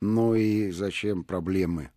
ну 0.00 0.34
и 0.34 0.70
зачем 0.70 1.24
проблемы 1.24 1.90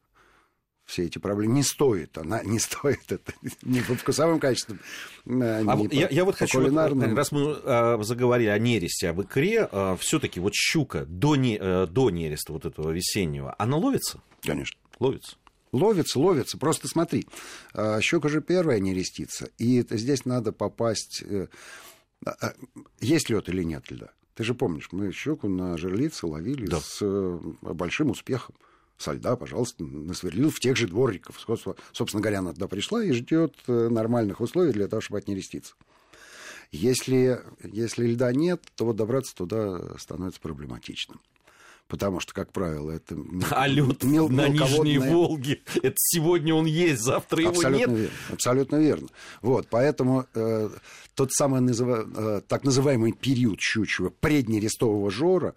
все 0.89 1.05
эти 1.05 1.19
проблемы. 1.19 1.53
Не 1.53 1.63
стоит, 1.63 2.17
она 2.17 2.43
не 2.43 2.59
стоит 2.59 3.11
это 3.11 3.31
ни 3.61 3.79
по 3.81 3.95
вкусовым 3.95 4.39
качествам, 4.39 4.79
а 5.25 5.77
по, 5.77 5.87
я, 5.93 6.09
я 6.09 6.25
вот 6.25 6.35
хочу, 6.35 6.59
кулинарным. 6.59 7.15
раз 7.15 7.31
мы 7.31 7.55
а, 7.63 7.99
заговорили 8.01 8.49
о 8.49 8.57
нересте, 8.57 9.09
об 9.09 9.21
икре, 9.21 9.69
а, 9.71 9.95
все-таки 9.97 10.39
вот 10.39 10.53
щука 10.55 11.05
до, 11.05 11.35
не, 11.35 11.57
а, 11.61 11.85
до 11.85 12.09
нереста 12.09 12.53
вот 12.53 12.65
этого 12.65 12.91
весеннего, 12.91 13.55
она 13.57 13.77
ловится? 13.77 14.21
Конечно. 14.41 14.79
Ловится. 14.99 15.37
Ловится, 15.71 16.19
ловится. 16.19 16.57
Просто 16.57 16.87
смотри, 16.87 17.27
а, 17.73 18.01
щука 18.01 18.27
же 18.27 18.41
первая 18.41 18.79
нерестится, 18.79 19.49
и 19.57 19.85
здесь 19.89 20.25
надо 20.25 20.51
попасть... 20.51 21.23
Э, 21.23 21.47
а, 22.25 22.53
есть 22.99 23.29
лед 23.29 23.47
или 23.49 23.63
нет 23.63 23.89
льда? 23.91 24.09
Ты 24.33 24.43
же 24.43 24.55
помнишь, 24.55 24.89
мы 24.91 25.11
щуку 25.11 25.47
на 25.47 25.77
жерлице 25.77 26.25
ловили 26.25 26.65
да. 26.65 26.79
с 26.79 26.99
э, 27.01 27.39
большим 27.61 28.09
успехом 28.09 28.55
со 28.99 29.13
льда, 29.13 29.35
пожалуйста, 29.35 29.83
насверлил 29.83 30.51
в 30.51 30.59
тех 30.59 30.75
же 30.75 30.87
дворников. 30.87 31.39
Собственно 31.93 32.21
говоря, 32.21 32.39
она 32.39 32.53
туда 32.53 32.67
пришла 32.67 33.03
и 33.03 33.11
ждет 33.13 33.55
э, 33.67 33.87
нормальных 33.89 34.41
условий 34.41 34.73
для 34.73 34.87
того, 34.87 35.01
чтобы 35.01 35.19
отнереститься. 35.19 35.73
Если, 36.71 37.41
если 37.63 38.05
льда 38.05 38.31
нет, 38.33 38.61
то 38.75 38.85
вот 38.85 38.97
добраться 38.97 39.33
туда 39.35 39.97
становится 39.97 40.39
проблематичным. 40.41 41.19
Потому 41.87 42.19
что, 42.19 42.35
как 42.35 42.51
правило, 42.51 42.91
это... 42.91 43.17
А 43.51 43.67
лед 43.67 44.03
мел, 44.03 44.29
на 44.29 44.47
Нижней 44.47 44.99
Волге, 44.99 45.61
это 45.81 45.95
сегодня 45.97 46.53
он 46.53 46.65
есть, 46.65 47.01
завтра 47.01 47.41
его 47.41 47.51
абсолютно 47.51 47.79
нет? 47.79 47.89
Верно, 47.89 48.15
абсолютно 48.31 48.75
верно. 48.75 49.07
Вот, 49.41 49.67
поэтому 49.71 50.27
э, 50.35 50.69
тот 51.15 51.31
самый 51.31 51.61
называ, 51.61 52.07
э, 52.15 52.41
так 52.47 52.63
называемый 52.63 53.13
период 53.13 53.59
щучьего 53.59 54.09
преднерестового 54.09 55.09
жора, 55.09 55.55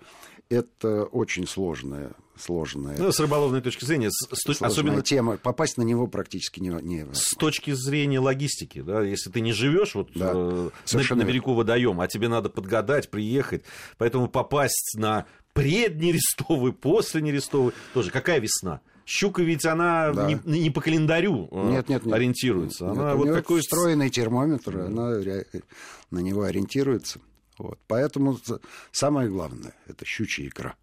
это 0.53 1.05
очень 1.05 1.47
сложная 1.47 2.13
сложная. 2.37 2.97
Ну, 2.99 3.13
с 3.13 3.21
рыболовной 3.21 3.61
точки 3.61 3.85
зрения, 3.85 4.11
с, 4.11 4.63
особенно 4.63 5.03
тема. 5.03 5.37
Попасть 5.37 5.77
на 5.77 5.83
него 5.83 6.07
практически 6.07 6.61
не, 6.61 6.71
не 6.83 7.07
С 7.13 7.37
точки 7.37 7.73
зрения 7.73 8.19
логистики, 8.19 8.81
да, 8.81 9.03
если 9.03 9.31
ты 9.31 9.41
не 9.41 9.53
живешь 9.53 9.95
вот 9.95 10.11
да, 10.15 10.33
э, 10.35 10.71
на, 10.93 11.17
на 11.17 11.25
берегу 11.25 11.55
водоема, 11.55 12.05
а 12.05 12.09
тебе 12.09 12.29
надо 12.29 12.49
подгадать, 12.49 13.11
приехать, 13.11 13.65
поэтому 13.99 14.29
попасть 14.29 14.95
на 14.97 15.27
преднерестовый, 15.53 16.73
после 16.73 17.21
нерестовый, 17.21 17.75
тоже 17.95 18.11
какая 18.11 18.41
весна? 18.41 18.81
Щука 19.05 19.43
ведь 19.43 19.67
она 19.67 20.13
да. 20.13 20.27
не, 20.27 20.41
не 20.45 20.71
по 20.71 20.81
календарю 20.81 21.49
э, 21.51 21.71
нет, 21.71 21.89
нет, 21.89 22.07
нет. 22.07 22.15
ориентируется. 22.15 22.91
Она 22.91 23.11
нет, 23.11 23.17
вот 23.17 23.29
у 23.29 23.35
такой 23.35 23.61
встроенный 23.61 24.11
термометр, 24.11 24.79
она 24.79 25.19
на 26.11 26.19
него 26.19 26.43
ориентируется. 26.43 27.21
Вот. 27.59 27.79
Поэтому 27.87 28.39
самое 28.91 29.29
главное 29.29 29.75
это 29.87 30.05
щучья 30.05 30.47
икра. 30.47 30.77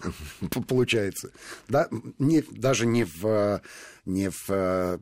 получается. 0.68 1.32
Да, 1.68 1.88
не, 2.18 2.42
даже 2.42 2.86
не 2.86 3.04
в, 3.04 3.62
не 4.04 4.30
в 4.30 5.00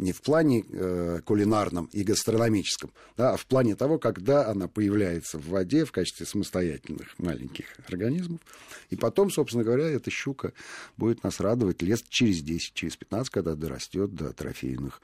не 0.00 0.12
в 0.12 0.22
плане 0.22 0.64
э, 0.66 1.20
кулинарном 1.26 1.84
и 1.92 2.02
гастрономическом, 2.02 2.90
да, 3.18 3.34
а 3.34 3.36
в 3.36 3.44
плане 3.44 3.76
того, 3.76 3.98
когда 3.98 4.48
она 4.48 4.66
появляется 4.66 5.36
в 5.36 5.48
воде 5.48 5.84
в 5.84 5.92
качестве 5.92 6.24
самостоятельных 6.24 7.18
маленьких 7.18 7.66
организмов. 7.86 8.40
И 8.88 8.96
потом, 8.96 9.30
собственно 9.30 9.62
говоря, 9.62 9.84
эта 9.84 10.10
щука 10.10 10.54
будет 10.96 11.22
нас 11.22 11.38
радовать 11.38 11.82
лет 11.82 12.00
через 12.08 12.40
10, 12.40 12.72
через 12.72 12.96
15, 12.96 13.30
когда 13.30 13.54
дорастет 13.54 14.14
до 14.14 14.32
трофейных 14.32 15.02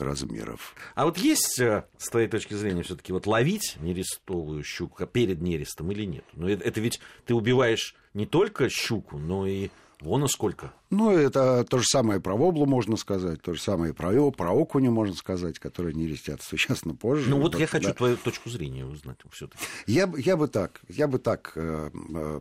размеров. 0.00 0.74
А 0.94 1.04
вот 1.04 1.18
есть, 1.18 1.60
э, 1.60 1.84
с 1.98 2.08
твоей 2.08 2.28
точки 2.28 2.54
зрения, 2.54 2.82
все-таки 2.82 3.12
вот 3.12 3.26
ловить 3.26 3.76
нерестовую 3.80 4.62
щуку 4.64 5.06
перед 5.06 5.40
нерестом 5.40 5.90
или 5.92 6.04
нет? 6.04 6.24
Но 6.34 6.46
ну, 6.46 6.52
это, 6.52 6.64
это 6.64 6.80
ведь 6.80 7.00
ты 7.26 7.34
убиваешь 7.34 7.94
не 8.14 8.26
только 8.26 8.68
щуку, 8.68 9.18
но 9.18 9.46
и 9.46 9.70
вон 10.00 10.24
и 10.24 10.28
сколько. 10.28 10.72
Ну, 10.90 11.10
это 11.10 11.64
то 11.64 11.78
же 11.78 11.84
самое 11.84 12.20
про 12.20 12.36
воблу 12.36 12.66
можно 12.66 12.96
сказать, 12.96 13.42
то 13.42 13.54
же 13.54 13.60
самое 13.60 13.94
про, 13.94 14.30
про 14.30 14.50
окуня 14.50 14.90
можно 14.90 15.14
сказать, 15.14 15.58
которые 15.58 15.94
не 15.94 16.14
существенно 16.40 16.94
позже. 16.94 17.30
Ну, 17.30 17.40
вот 17.40 17.58
я 17.58 17.66
хочу 17.66 17.88
да. 17.88 17.94
твою 17.94 18.16
точку 18.16 18.50
зрения 18.50 18.84
узнать 18.84 19.18
все-таки. 19.30 19.62
Я, 19.86 20.10
я 20.16 20.36
бы 20.36 20.48
так, 20.48 20.80
я 20.88 21.06
бы 21.06 21.18
так 21.18 21.52
э, 21.54 21.90
э, 22.14 22.40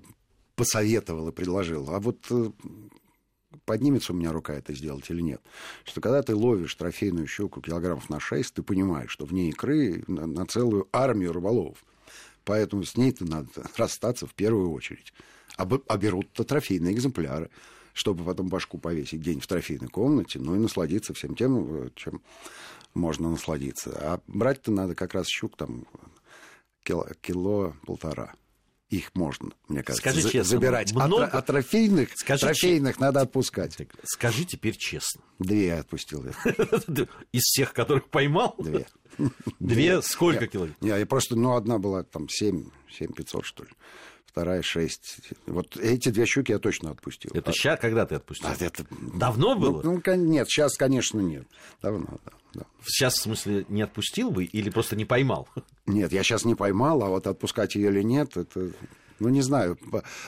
посоветовал 0.56 1.30
и 1.30 1.32
предложил. 1.32 1.90
А 1.90 2.00
вот 2.00 2.18
э, 2.32 2.52
поднимется 3.66 4.14
у 4.14 4.16
меня 4.16 4.32
рука 4.32 4.54
это 4.54 4.74
сделать 4.74 5.10
или 5.10 5.22
нет. 5.22 5.42
Что 5.84 6.02
когда 6.02 6.22
ты 6.22 6.36
ловишь 6.36 6.76
трофейную 6.76 7.28
щуку 7.28 7.62
килограммов 7.62 8.10
на 8.10 8.20
6, 8.20 8.54
ты 8.54 8.64
понимаешь, 8.64 9.12
что 9.12 9.26
в 9.26 9.34
ней 9.34 9.50
икры 9.50 10.04
на, 10.08 10.26
на 10.26 10.46
целую 10.46 10.88
армию 10.92 11.34
рыболовов. 11.34 11.84
Поэтому 12.44 12.84
с 12.84 12.96
ней-то 12.98 13.26
надо 13.26 13.50
расстаться 13.76 14.28
в 14.28 14.34
первую 14.34 14.72
очередь. 14.72 15.14
А, 15.58 15.68
а 15.88 15.98
берут-то 15.98 16.44
трофейные 16.44 16.94
экземпляры, 16.94 17.50
чтобы 17.94 18.24
потом 18.24 18.48
башку 18.48 18.78
повесить 18.78 19.22
день 19.22 19.40
в 19.40 19.48
трофейной 19.48 19.90
комнате, 19.90 20.40
ну 20.40 20.56
и 20.56 20.60
насладиться 20.60 21.14
всем 21.14 21.36
тем, 21.36 21.86
э, 21.86 21.90
чем 21.96 22.22
можно 22.94 23.30
насладиться. 23.30 23.92
А 23.96 24.22
брать-то 24.28 24.72
надо 24.72 24.96
как 24.96 25.14
раз 25.14 25.28
щук 25.28 25.58
там 25.58 25.86
кило, 26.84 27.08
кило 27.22 27.76
полтора 27.86 28.34
их 28.90 29.14
можно, 29.14 29.52
мне 29.68 29.84
кажется, 29.84 30.10
Скажи 30.10 30.24
честно, 30.24 30.44
забирать. 30.44 30.94
Много... 30.94 31.26
А, 31.26 31.38
а 31.38 31.42
трофейных, 31.42 32.10
Скажи 32.16 32.42
трофейных 32.42 32.96
ч... 32.96 33.02
надо 33.02 33.22
отпускать. 33.22 33.78
Скажи 34.04 34.46
теперь 34.46 34.76
честно. 34.76 35.22
Две 35.38 35.68
я 35.68 35.80
отпустил. 35.80 36.26
Из 37.32 37.42
всех, 37.42 37.74
которых 37.74 38.10
поймал? 38.10 38.56
Две. 38.58 38.88
Две 39.60 40.02
сколько 40.02 40.48
килограмм? 40.48 40.78
Не, 40.82 40.90
я 40.90 41.06
просто, 41.06 41.36
ну, 41.36 41.56
одна 41.56 41.78
была 41.78 42.04
там 42.04 42.28
7, 42.28 42.70
7 42.90 43.14
500, 43.14 43.46
что 43.46 43.64
ли 43.64 43.70
вторая 44.26 44.62
шесть. 44.62 45.18
Вот 45.48 45.76
эти 45.78 46.10
две 46.10 46.26
щуки 46.26 46.52
я 46.52 46.60
точно 46.60 46.92
отпустил. 46.92 47.32
Это 47.34 47.50
а... 47.50 47.54
сейчас, 47.54 47.80
когда 47.80 48.06
ты 48.06 48.16
отпустил? 48.16 48.48
А, 48.48 48.56
это... 48.64 48.86
Давно 49.16 49.56
ну, 49.56 49.60
было? 49.60 49.82
Ну, 49.82 50.02
нет, 50.16 50.48
сейчас, 50.48 50.78
конечно, 50.78 51.20
нет. 51.20 51.48
Давно, 51.82 52.20
да, 52.26 52.32
да. 52.54 52.66
Сейчас, 52.84 53.16
в 53.16 53.22
смысле, 53.22 53.66
не 53.70 53.82
отпустил 53.82 54.32
бы 54.32 54.46
или 54.46 54.70
просто 54.70 54.96
не 54.96 55.06
поймал? 55.06 55.48
Нет, 55.86 56.12
я 56.12 56.24
сейчас 56.24 56.46
не 56.46 56.56
поймал, 56.56 57.04
а 57.04 57.10
вот 57.10 57.28
отпускать 57.28 57.76
ее 57.76 57.90
или 57.90 58.02
нет, 58.02 58.38
это 58.38 58.72
ну, 59.20 59.30
не 59.30 59.42
знаю. 59.42 59.78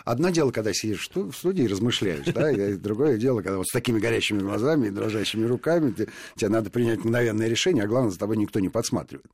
Одно 0.06 0.30
дело, 0.30 0.52
когда 0.52 0.74
сидишь 0.74 1.10
в 1.14 1.34
студии 1.34 1.64
и 1.64 1.68
размышляешь, 1.68 2.26
да, 2.26 2.52
и 2.52 2.76
другое 2.76 3.18
дело, 3.18 3.42
когда 3.42 3.58
вот 3.58 3.68
с 3.68 3.72
такими 3.72 4.00
горящими 4.00 4.40
глазами 4.40 4.88
и 4.88 4.90
дрожащими 4.90 5.46
руками 5.46 5.92
тебе, 5.92 6.08
тебе 6.36 6.50
надо 6.50 6.70
принять 6.70 7.00
мгновенное 7.00 7.48
решение, 7.48 7.84
а 7.84 7.88
главное, 7.88 8.12
за 8.12 8.20
тобой 8.20 8.38
никто 8.38 8.60
не 8.60 8.70
подсматривает. 8.70 9.26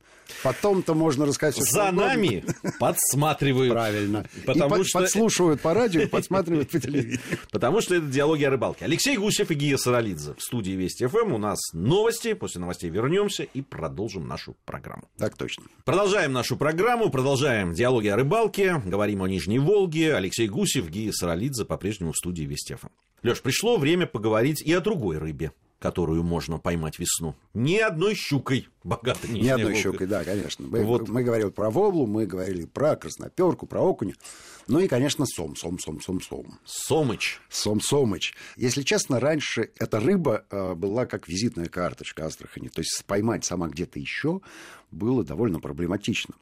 Потом-то 0.42 0.94
можно 0.94 1.26
рассказать... 1.26 1.64
За 1.70 1.90
нами 1.90 2.44
подсматривают. 2.78 3.72
Правильно. 3.72 4.26
Потому 4.46 4.76
и 4.76 4.84
что... 4.84 5.00
подслушивают 5.00 5.60
по 5.60 5.74
радио 5.74 6.02
и 6.02 6.06
подсматривают 6.06 6.70
по 6.70 6.78
телевизору. 6.78 7.22
Потому 7.50 7.80
что 7.80 7.94
это 7.94 8.06
диалоги 8.06 8.44
о 8.44 8.50
рыбалке. 8.50 8.84
Алексей 8.84 9.16
Гусев 9.16 9.50
и 9.50 9.54
Гия 9.54 9.76
Саралидзе 9.76 10.34
в 10.36 10.42
студии 10.42 10.72
Вести 10.72 11.06
ФМ. 11.06 11.32
У 11.32 11.38
нас 11.38 11.58
новости. 11.72 12.34
После 12.34 12.60
новостей 12.60 12.90
вернемся 12.90 13.42
и 13.42 13.62
продолжим 13.62 14.28
нашу 14.28 14.54
программу. 14.64 15.08
Так 15.16 15.36
точно. 15.36 15.64
Продолжаем 15.84 16.32
нашу 16.32 16.56
программу, 16.56 17.10
продолжаем 17.10 17.72
диалоги 17.72 18.08
о 18.08 18.16
рыбалке, 18.16 18.82
говорим 18.84 19.22
о 19.22 19.28
Нижнем 19.28 19.47
Нижней 19.48 19.60
Волги. 19.60 20.02
Алексей 20.02 20.46
Гусев, 20.46 20.90
Гия 20.90 21.10
Саралидзе 21.10 21.64
по-прежнему 21.64 22.12
в 22.12 22.16
студии 22.16 22.42
Вестефа. 22.42 22.90
Леш, 23.22 23.40
пришло 23.40 23.78
время 23.78 24.06
поговорить 24.06 24.60
и 24.60 24.72
о 24.74 24.80
другой 24.80 25.16
рыбе. 25.16 25.52
которую 25.78 26.24
можно 26.24 26.58
поймать 26.58 26.98
весну. 26.98 27.36
Ни 27.54 27.76
одной 27.76 28.16
щукой 28.16 28.68
богато 28.82 29.28
Ни 29.28 29.46
одной 29.46 29.74
Волга. 29.74 29.80
щукой, 29.80 30.06
да, 30.08 30.24
конечно. 30.24 30.66
Мы, 30.66 30.84
вот. 30.84 31.08
мы 31.08 31.22
говорили 31.22 31.50
про 31.50 31.70
воблу, 31.70 32.04
мы 32.06 32.26
говорили 32.26 32.66
про 32.66 32.96
красноперку, 32.96 33.64
про 33.66 33.80
окуня. 33.80 34.14
Ну 34.66 34.80
и, 34.80 34.88
конечно, 34.88 35.24
сом, 35.24 35.54
сом, 35.54 35.78
сом, 35.78 36.00
сом, 36.00 36.20
сом. 36.20 36.58
Сомыч. 36.64 37.40
Сом, 37.48 37.80
сомыч. 37.80 38.34
Если 38.56 38.82
честно, 38.82 39.20
раньше 39.20 39.70
эта 39.78 40.00
рыба 40.00 40.44
э, 40.50 40.74
была 40.74 41.06
как 41.06 41.28
визитная 41.28 41.68
карточка 41.68 42.26
Астрахани. 42.26 42.68
То 42.68 42.80
есть 42.80 43.04
поймать 43.06 43.44
сама 43.44 43.68
где-то 43.68 44.00
еще 44.00 44.40
было 44.90 45.22
довольно 45.24 45.60
проблематично. 45.60 46.34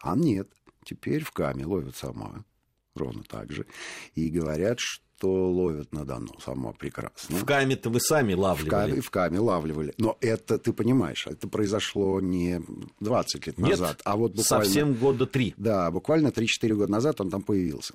А 0.00 0.14
нет, 0.14 0.48
теперь 0.88 1.22
в 1.22 1.32
Каме 1.32 1.66
ловят 1.66 1.96
сама 1.96 2.44
ровно 2.94 3.22
так 3.22 3.52
же. 3.52 3.66
И 4.14 4.28
говорят, 4.28 4.78
что 4.80 5.50
ловят 5.50 5.92
на 5.92 6.04
Дону 6.04 6.38
само 6.40 6.72
прекрасно. 6.72 7.36
В 7.36 7.44
Каме-то 7.44 7.90
вы 7.90 8.00
сами 8.00 8.34
лавливали. 8.34 8.68
В 8.68 8.70
Каме, 8.70 9.00
в 9.00 9.10
Каме 9.10 9.38
лавливали. 9.38 9.94
Но 9.98 10.16
это, 10.20 10.58
ты 10.58 10.72
понимаешь, 10.72 11.26
это 11.26 11.48
произошло 11.48 12.20
не 12.20 12.60
20 13.00 13.46
лет 13.46 13.58
Нет, 13.58 13.70
назад, 13.70 14.00
а 14.04 14.16
вот 14.16 14.34
буквально... 14.34 14.64
совсем 14.64 14.94
года 14.94 15.26
три. 15.26 15.54
Да, 15.56 15.90
буквально 15.90 16.28
3-4 16.28 16.74
года 16.74 16.90
назад 16.90 17.20
он 17.20 17.30
там 17.30 17.42
появился. 17.42 17.94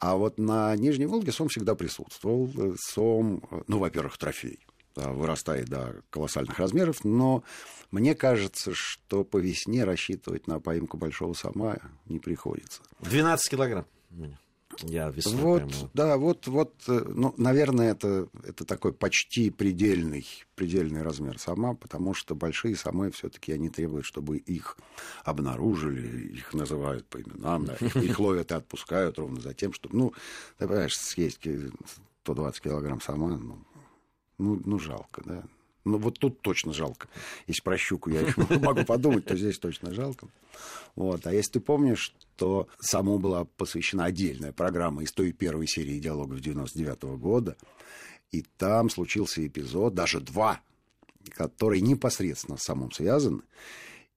А 0.00 0.16
вот 0.16 0.38
на 0.38 0.76
Нижней 0.76 1.06
Волге 1.06 1.32
сом 1.32 1.48
всегда 1.48 1.74
присутствовал. 1.74 2.48
Сом, 2.78 3.42
ну, 3.66 3.78
во-первых, 3.78 4.16
трофей. 4.16 4.60
Да, 4.98 5.12
вырастает 5.12 5.68
до 5.68 6.02
колоссальных 6.10 6.58
размеров, 6.58 7.04
но 7.04 7.44
мне 7.92 8.16
кажется, 8.16 8.72
что 8.74 9.22
по 9.22 9.36
весне 9.36 9.84
рассчитывать 9.84 10.48
на 10.48 10.58
поимку 10.58 10.96
большого 10.96 11.34
сома 11.34 11.78
не 12.06 12.18
приходится. 12.18 12.82
12 12.98 13.48
килограмм. 13.48 13.86
Я 14.82 15.10
весной 15.10 15.40
вот, 15.40 15.62
пойму. 15.62 15.90
Да, 15.94 16.16
вот, 16.16 16.48
вот, 16.48 16.74
э, 16.88 17.04
ну, 17.14 17.32
наверное, 17.36 17.92
это, 17.92 18.28
это 18.42 18.64
такой 18.64 18.92
почти 18.92 19.50
предельный, 19.50 20.26
предельный 20.56 21.02
размер 21.02 21.38
сама, 21.38 21.74
потому 21.74 22.12
что 22.12 22.34
большие 22.34 22.74
самы 22.74 23.12
все-таки 23.12 23.52
они 23.52 23.70
требуют, 23.70 24.04
чтобы 24.04 24.38
их 24.38 24.76
обнаружили, 25.24 26.32
их 26.32 26.54
называют 26.54 27.06
по 27.06 27.22
именам, 27.22 27.66
да, 27.66 27.74
их, 27.74 27.96
их 27.96 28.18
ловят 28.18 28.50
и 28.50 28.54
отпускают 28.54 29.18
ровно 29.18 29.40
за 29.40 29.54
тем, 29.54 29.72
чтобы, 29.72 29.96
ну, 29.96 30.12
ты 30.58 30.66
понимаешь, 30.66 30.96
съесть 30.96 31.38
120 32.24 32.62
килограмм 32.62 33.00
сама, 33.00 33.38
ну, 33.38 33.58
ну, 34.38 34.60
ну 34.64 34.78
жалко, 34.78 35.22
да. 35.24 35.44
Ну, 35.84 35.98
вот 35.98 36.18
тут 36.18 36.42
точно 36.42 36.72
жалко. 36.72 37.08
Если 37.46 37.62
про 37.62 37.78
щуку 37.78 38.10
я 38.10 38.20
еще 38.20 38.34
могу 38.60 38.84
подумать, 38.84 39.24
то 39.24 39.36
здесь 39.36 39.58
точно 39.58 39.92
жалко. 39.92 40.28
Вот. 40.96 41.26
А 41.26 41.32
если 41.32 41.52
ты 41.52 41.60
помнишь, 41.60 42.14
то 42.36 42.68
самому 42.78 43.18
была 43.18 43.44
посвящена 43.44 44.04
отдельная 44.04 44.52
программа 44.52 45.02
из 45.02 45.12
той 45.12 45.32
первой 45.32 45.66
серии 45.66 45.98
диалогов 45.98 46.40
99 46.40 46.98
-го 46.98 47.16
года. 47.16 47.56
И 48.30 48.42
там 48.58 48.90
случился 48.90 49.46
эпизод, 49.46 49.94
даже 49.94 50.20
два, 50.20 50.60
которые 51.30 51.80
непосредственно 51.80 52.58
с 52.58 52.64
самым 52.64 52.92
связаны, 52.92 53.42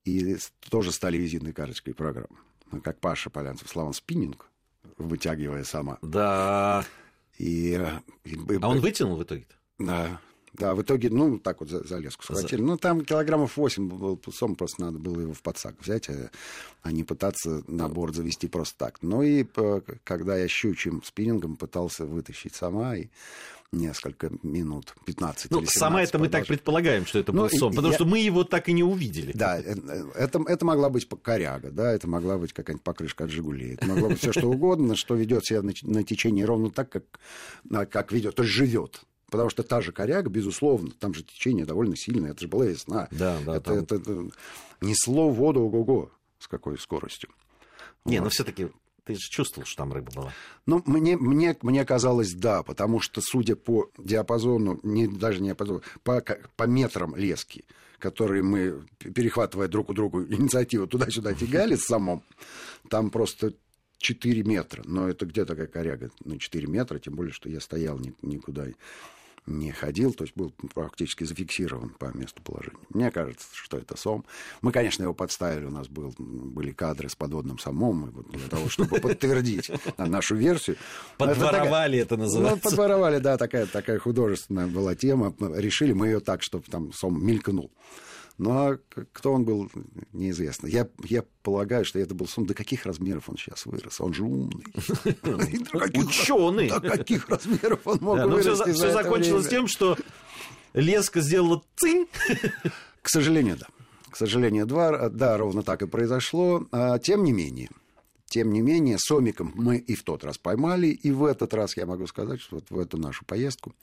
и 0.04 0.38
тоже 0.70 0.92
стали 0.92 1.18
визитной 1.18 1.54
карточкой 1.54 1.94
программы. 1.94 2.38
Ну, 2.72 2.82
как 2.82 3.00
Паша 3.00 3.30
Полянцев 3.30 3.70
славан 3.70 3.94
спиннинг, 3.94 4.50
вытягивая 4.98 5.64
сама. 5.64 5.98
Да. 6.02 6.86
И, 7.38 7.80
и, 8.26 8.38
а 8.62 8.68
он 8.68 8.80
вытянул 8.80 9.16
в 9.16 9.24
итоге-то? 9.24 9.56
Да. 9.86 10.20
Да, 10.54 10.76
в 10.76 10.82
итоге, 10.82 11.10
ну, 11.10 11.40
так 11.40 11.62
вот 11.62 11.70
за, 11.70 11.88
за 11.88 11.98
леску 11.98 12.24
схватили. 12.24 12.60
За... 12.60 12.66
Ну, 12.66 12.78
там 12.78 13.06
килограммов 13.06 13.56
8 13.56 13.88
был 13.88 14.20
сом, 14.34 14.56
просто 14.56 14.82
надо 14.82 15.00
было 15.00 15.22
его 15.22 15.34
в 15.34 15.42
подсак 15.42 15.76
взять, 15.80 16.10
а, 16.10 16.30
а 16.82 16.92
не 16.92 17.04
пытаться 17.04 17.64
на 17.68 17.88
борт 17.88 18.16
завести 18.16 18.48
просто 18.48 18.78
так. 18.78 18.98
Ну 19.02 19.22
и 19.22 19.46
когда 20.04 20.36
я 20.36 20.48
щучьим 20.50 21.04
спиннингом 21.04 21.56
пытался 21.56 22.06
вытащить 22.06 22.54
сама, 22.54 22.98
и 22.98 23.08
несколько 23.72 24.30
минут, 24.44 24.94
15 25.06 25.52
ну, 25.52 25.60
или 25.60 25.66
17. 25.68 25.80
Сама 25.80 26.04
это 26.04 26.20
мы 26.20 26.28
так 26.28 26.46
предполагаем, 26.46 27.06
что 27.06 27.20
это 27.20 27.32
был 27.32 27.44
ну, 27.44 27.50
сон, 27.50 27.72
потому 27.72 27.92
я... 27.92 27.96
что 27.96 28.06
мы 28.06 28.20
его 28.20 28.44
так 28.44 28.68
и 28.68 28.74
не 28.74 28.84
увидели. 28.84 29.32
Да, 29.34 29.58
э, 29.60 29.74
э, 29.74 30.12
это, 30.16 30.44
это 30.46 30.66
могла 30.66 30.90
быть 30.90 31.08
коряга, 31.24 31.72
да, 31.72 31.94
это 31.94 32.10
могла 32.10 32.38
быть 32.38 32.52
какая-нибудь 32.52 32.84
покрышка 32.84 33.24
от 33.24 33.30
«Жигулей», 33.30 33.76
это 33.76 33.86
могло 33.86 34.10
быть 34.10 34.20
все 34.20 34.34
что 34.34 34.48
угодно, 34.48 34.98
что 34.98 35.16
ведет 35.16 35.46
себя 35.46 35.62
на, 35.62 35.72
на 35.84 36.04
течении 36.04 36.44
ровно 36.44 36.70
так, 36.70 36.90
как, 36.90 37.06
как 37.90 38.12
ведет, 38.12 38.36
то 38.36 38.44
есть 38.44 38.54
живет 38.54 39.04
Потому 39.32 39.50
что 39.50 39.64
та 39.64 39.80
же 39.80 39.94
коряга, 39.94 40.30
безусловно, 40.30 40.92
там 41.00 41.14
же 41.14 41.24
течение 41.24 41.66
довольно 41.66 41.96
сильное, 41.96 42.32
это 42.32 42.42
же 42.42 42.48
была 42.50 42.66
весна. 42.66 43.08
Да, 43.12 43.40
да, 43.46 43.56
это, 43.56 43.62
там... 43.62 43.78
это, 43.78 43.96
это 43.96 44.30
несло 44.82 45.30
воду 45.30 45.62
ого-го, 45.62 46.12
с 46.38 46.50
какой 46.50 46.78
скоростью. 46.78 47.30
Не, 48.04 48.20
вот. 48.20 48.26
но 48.26 48.30
все-таки 48.30 48.68
ты 49.06 49.14
же 49.14 49.20
чувствовал, 49.30 49.66
что 49.66 49.78
там 49.78 49.94
рыба 49.94 50.12
была. 50.12 50.34
Ну, 50.66 50.84
мне, 50.86 51.16
мне, 51.16 51.58
мне 51.62 51.86
казалось, 51.86 52.34
да, 52.34 52.62
потому 52.62 53.00
что, 53.00 53.22
судя 53.22 53.56
по 53.56 53.90
диапазону, 53.98 54.82
не, 54.84 55.08
даже 55.08 55.40
не 55.40 55.48
диапазону, 55.48 55.82
по, 56.04 56.22
по 56.58 56.64
метрам 56.66 57.16
лески, 57.16 57.64
которые 58.00 58.44
мы, 58.44 58.86
перехватывая 59.00 59.70
друг 59.70 59.92
у 59.92 59.94
друга 59.94 60.26
инициативу, 60.30 60.88
туда-сюда 60.88 61.34
тягали 61.34 61.76
с 61.76 61.86
самом, 61.86 62.22
там 62.90 63.10
просто 63.12 63.54
4 63.98 64.44
метра. 64.44 64.84
Но 64.86 65.08
это 65.08 65.26
где 65.26 65.46
такая 65.46 65.68
коряга 65.68 66.12
на 66.26 66.38
4 66.38 66.68
метра, 66.68 67.00
тем 67.00 67.16
более, 67.16 67.32
что 67.32 67.48
я 67.48 67.62
стоял 67.62 67.98
никуда 68.22 68.68
не 69.48 69.72
ходил, 69.72 70.14
то 70.14 70.24
есть 70.24 70.36
был 70.36 70.54
практически 70.74 71.24
зафиксирован 71.24 71.90
по 71.90 72.06
месту 72.16 72.42
положения. 72.44 72.78
Мне 72.90 73.12
кажется, 73.12 73.48
что 73.54 73.78
это 73.78 73.98
сом. 73.98 74.24
Мы, 74.62 74.72
конечно, 74.72 75.04
его 75.04 75.14
подставили, 75.14 75.66
у 75.66 75.72
нас 75.72 75.88
был, 75.88 76.14
были 76.18 76.72
кадры 76.72 77.10
с 77.10 77.16
подводным 77.16 77.58
самом, 77.58 78.26
для 78.32 78.48
того, 78.48 78.70
чтобы 78.70 79.00
подтвердить 79.00 79.72
нашу 79.98 80.36
версию. 80.36 80.78
Подворовали 81.18 82.00
это, 82.00 82.18
называется. 82.18 82.60
Ну, 82.64 82.70
подворовали, 82.70 83.20
да, 83.20 83.38
такая, 83.38 83.66
такая 83.66 84.00
художественная 84.00 84.68
была 84.68 84.96
тема. 84.96 85.34
Решили 85.40 85.94
мы 85.94 86.08
ее 86.08 86.20
так, 86.20 86.44
чтобы 86.44 86.66
там 86.66 86.94
сом 86.94 87.24
мелькнул. 87.26 87.72
Ну, 88.38 88.52
а 88.52 88.80
кто 89.14 89.34
он 89.34 89.44
был, 89.44 89.70
неизвестно. 90.14 90.68
Я, 90.68 90.88
я 91.04 91.24
полагаю, 91.44 91.86
что 91.86 92.00
это 92.00 92.16
был 92.16 92.28
сон. 92.28 92.46
До 92.46 92.54
каких 92.54 92.86
размеров 92.86 93.30
он 93.30 93.38
сейчас 93.38 93.66
вырос? 93.66 94.02
Он 94.02 94.14
же 94.14 94.24
умный. 94.24 94.66
Ученый. 95.94 96.70
До 96.70 96.80
каких 96.80 97.30
размеров 97.30 97.82
он 97.86 98.00
мог 98.02 98.20
вырасти 98.20 98.72
Все 98.72 98.92
закончилось 98.92 99.48
тем, 99.48 99.68
что 99.68 99.98
леска 100.74 101.22
сделала 101.22 101.62
цинь. 101.76 102.08
К 103.02 103.10
сожалению, 103.10 103.58
да. 103.58 103.68
К 104.10 104.18
сожалению, 104.18 104.66
два, 104.66 105.10
да, 105.10 105.38
ровно 105.38 105.64
так 105.64 105.82
и 105.82 105.88
произошло. 105.88 106.68
А, 106.72 107.00
тем 107.00 107.24
не 107.24 107.32
менее, 107.32 107.70
тем 108.26 108.52
не 108.52 108.62
менее, 108.62 108.98
сомиком 109.00 109.54
мы 109.56 109.78
и 109.78 109.96
в 109.96 110.04
тот 110.04 110.24
раз 110.24 110.38
поймали, 110.38 110.88
и 110.88 111.12
в 111.12 111.24
этот 111.24 111.54
раз, 111.54 111.78
я 111.78 111.86
могу 111.86 112.08
сказать, 112.08 112.42
что 112.42 112.56
вот 112.56 112.66
в 112.70 112.78
эту 112.78 112.98
нашу 112.98 113.24
поездку 113.26 113.74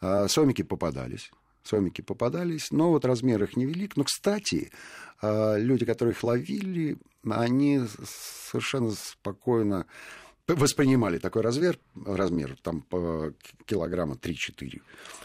а, 0.00 0.28
сомики 0.28 0.62
попадались 0.62 1.30
сомики 1.64 2.00
попадались, 2.00 2.70
но 2.70 2.90
вот 2.90 3.04
размер 3.04 3.42
их 3.42 3.56
невелик. 3.56 3.96
Но, 3.96 4.04
кстати, 4.04 4.70
а, 5.20 5.56
люди, 5.56 5.84
которые 5.84 6.14
их 6.14 6.22
ловили, 6.22 6.98
они 7.24 7.80
совершенно 8.04 8.90
спокойно 8.90 9.86
воспринимали 10.46 11.18
такой 11.18 11.42
размер, 11.42 11.78
размер 12.04 12.56
там 12.62 12.82
по 12.82 13.32
килограмма 13.64 14.16
3-4, 14.16 14.82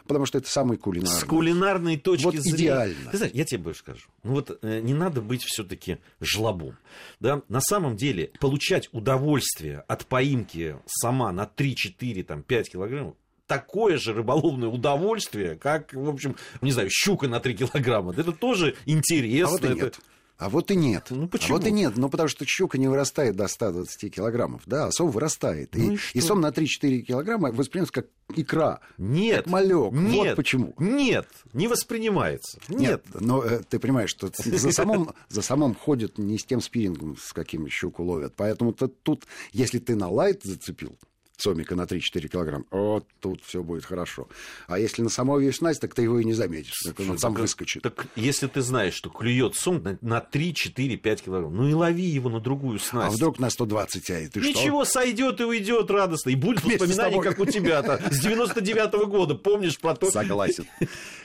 потому 0.07 0.25
что 0.25 0.37
это 0.37 0.49
самый 0.49 0.77
кулинарный. 0.77 1.19
С 1.19 1.23
кулинарной 1.25 1.97
точки 1.97 2.23
вот 2.23 2.35
зрения. 2.35 2.57
идеально. 2.57 3.11
Ты 3.11 3.17
знаешь, 3.17 3.33
я 3.33 3.43
тебе 3.43 3.63
больше 3.63 3.79
скажу. 3.81 4.07
Ну 4.23 4.31
вот 4.31 4.57
э, 4.61 4.79
не 4.79 4.93
надо 4.93 5.21
быть 5.21 5.43
все-таки 5.43 5.97
жлобом. 6.21 6.77
Да? 7.19 7.41
На 7.49 7.59
самом 7.59 7.97
деле 7.97 8.31
получать 8.39 8.87
удовольствие 8.93 9.83
от 9.87 10.05
поимки 10.05 10.77
сама 10.85 11.31
на 11.33 11.43
3-4, 11.43 12.23
там, 12.23 12.43
5 12.43 12.71
килограммов, 12.71 13.15
такое 13.49 13.97
же 13.97 14.13
рыболовное 14.13 14.69
удовольствие, 14.69 15.55
как, 15.55 15.91
в 15.93 16.07
общем, 16.07 16.35
не 16.61 16.71
знаю, 16.71 16.89
щука 16.91 17.27
на 17.27 17.39
3 17.39 17.55
килограмма. 17.55 18.13
Это 18.15 18.31
тоже 18.31 18.75
интересно. 18.85 19.47
А 19.47 19.51
вот 19.51 19.65
и 19.65 19.67
нет. 19.67 19.83
Это... 19.83 19.97
А 20.37 20.49
вот 20.49 20.71
и 20.71 20.75
нет. 20.75 21.07
Ну, 21.09 21.27
почему? 21.27 21.57
А 21.57 21.59
вот 21.59 21.67
и 21.67 21.71
нет. 21.71 21.97
Ну, 21.97 22.09
потому 22.09 22.29
что 22.29 22.45
щука 22.45 22.77
не 22.77 22.87
вырастает 22.87 23.35
до 23.35 23.47
120 23.49 24.15
килограммов. 24.15 24.61
Да, 24.65 24.85
а 24.85 24.91
сом 24.91 25.09
вырастает. 25.09 25.75
Ну, 25.75 25.93
и, 25.93 25.95
и, 25.95 25.99
и 26.13 26.21
сом 26.21 26.39
на 26.39 26.49
3-4 26.49 27.01
килограмма 27.01 27.51
воспринимается 27.51 27.93
как 27.93 28.07
икра. 28.37 28.79
Нет. 28.97 29.43
Как 29.43 29.47
малек. 29.47 29.91
Нет. 29.91 30.27
Вот 30.27 30.35
почему. 30.37 30.75
Нет. 30.77 31.27
Не 31.51 31.67
воспринимается. 31.67 32.59
Нет. 32.69 32.79
нет 32.79 33.21
но 33.21 33.43
э, 33.43 33.63
ты 33.67 33.79
понимаешь, 33.79 34.11
что 34.11 34.31
за 34.37 34.71
самым, 34.71 35.09
за 35.27 35.41
самым 35.41 35.75
ходят 35.75 36.17
не 36.17 36.37
с 36.37 36.45
тем 36.45 36.61
спиннингом, 36.61 37.17
с 37.17 37.33
каким 37.33 37.67
щуку 37.67 38.03
ловят. 38.03 38.33
Поэтому 38.37 38.71
тут, 38.71 39.25
если 39.51 39.79
ты 39.79 39.95
на 39.95 40.07
лайт 40.07 40.43
зацепил, 40.43 40.95
сомика 41.41 41.75
на 41.75 41.83
3-4 41.83 42.27
килограмма, 42.27 42.65
вот 42.71 43.07
тут 43.19 43.41
все 43.43 43.63
будет 43.63 43.85
хорошо. 43.85 44.27
А 44.67 44.79
если 44.79 45.01
на 45.01 45.09
самой 45.09 45.45
ее 45.45 45.53
снасть, 45.53 45.81
так 45.81 45.93
ты 45.93 46.03
его 46.03 46.19
и 46.19 46.23
не 46.23 46.33
заметишь. 46.33 46.79
Так 46.85 46.99
он 46.99 47.17
сам 47.17 47.33
выскочит. 47.33 47.83
Так 47.83 48.07
если 48.15 48.47
ты 48.47 48.61
знаешь, 48.61 48.93
что 48.93 49.09
клюет 49.09 49.55
сом 49.55 49.81
на, 49.83 49.97
на 50.01 50.19
3-4-5 50.19 51.23
килограмм, 51.23 51.55
ну 51.55 51.67
и 51.67 51.73
лови 51.73 52.03
его 52.03 52.29
на 52.29 52.39
другую 52.39 52.79
снасть. 52.79 53.13
А 53.13 53.15
вдруг 53.15 53.39
на 53.39 53.49
120 53.49 54.03
тянет? 54.03 54.33
Ты 54.33 54.41
Ничего, 54.41 54.83
что? 54.83 54.93
сойдет 54.93 55.39
и 55.41 55.43
уйдет 55.43 55.89
радостно. 55.89 56.29
И 56.29 56.35
будет 56.35 56.63
воспоминание, 56.63 57.21
как 57.21 57.39
у 57.39 57.45
тебя-то 57.45 58.01
с 58.11 58.25
99-го 58.25 59.07
года. 59.07 59.35
Помнишь 59.35 59.79
про 59.79 59.95
то? 59.95 60.11
Согласен. 60.11 60.65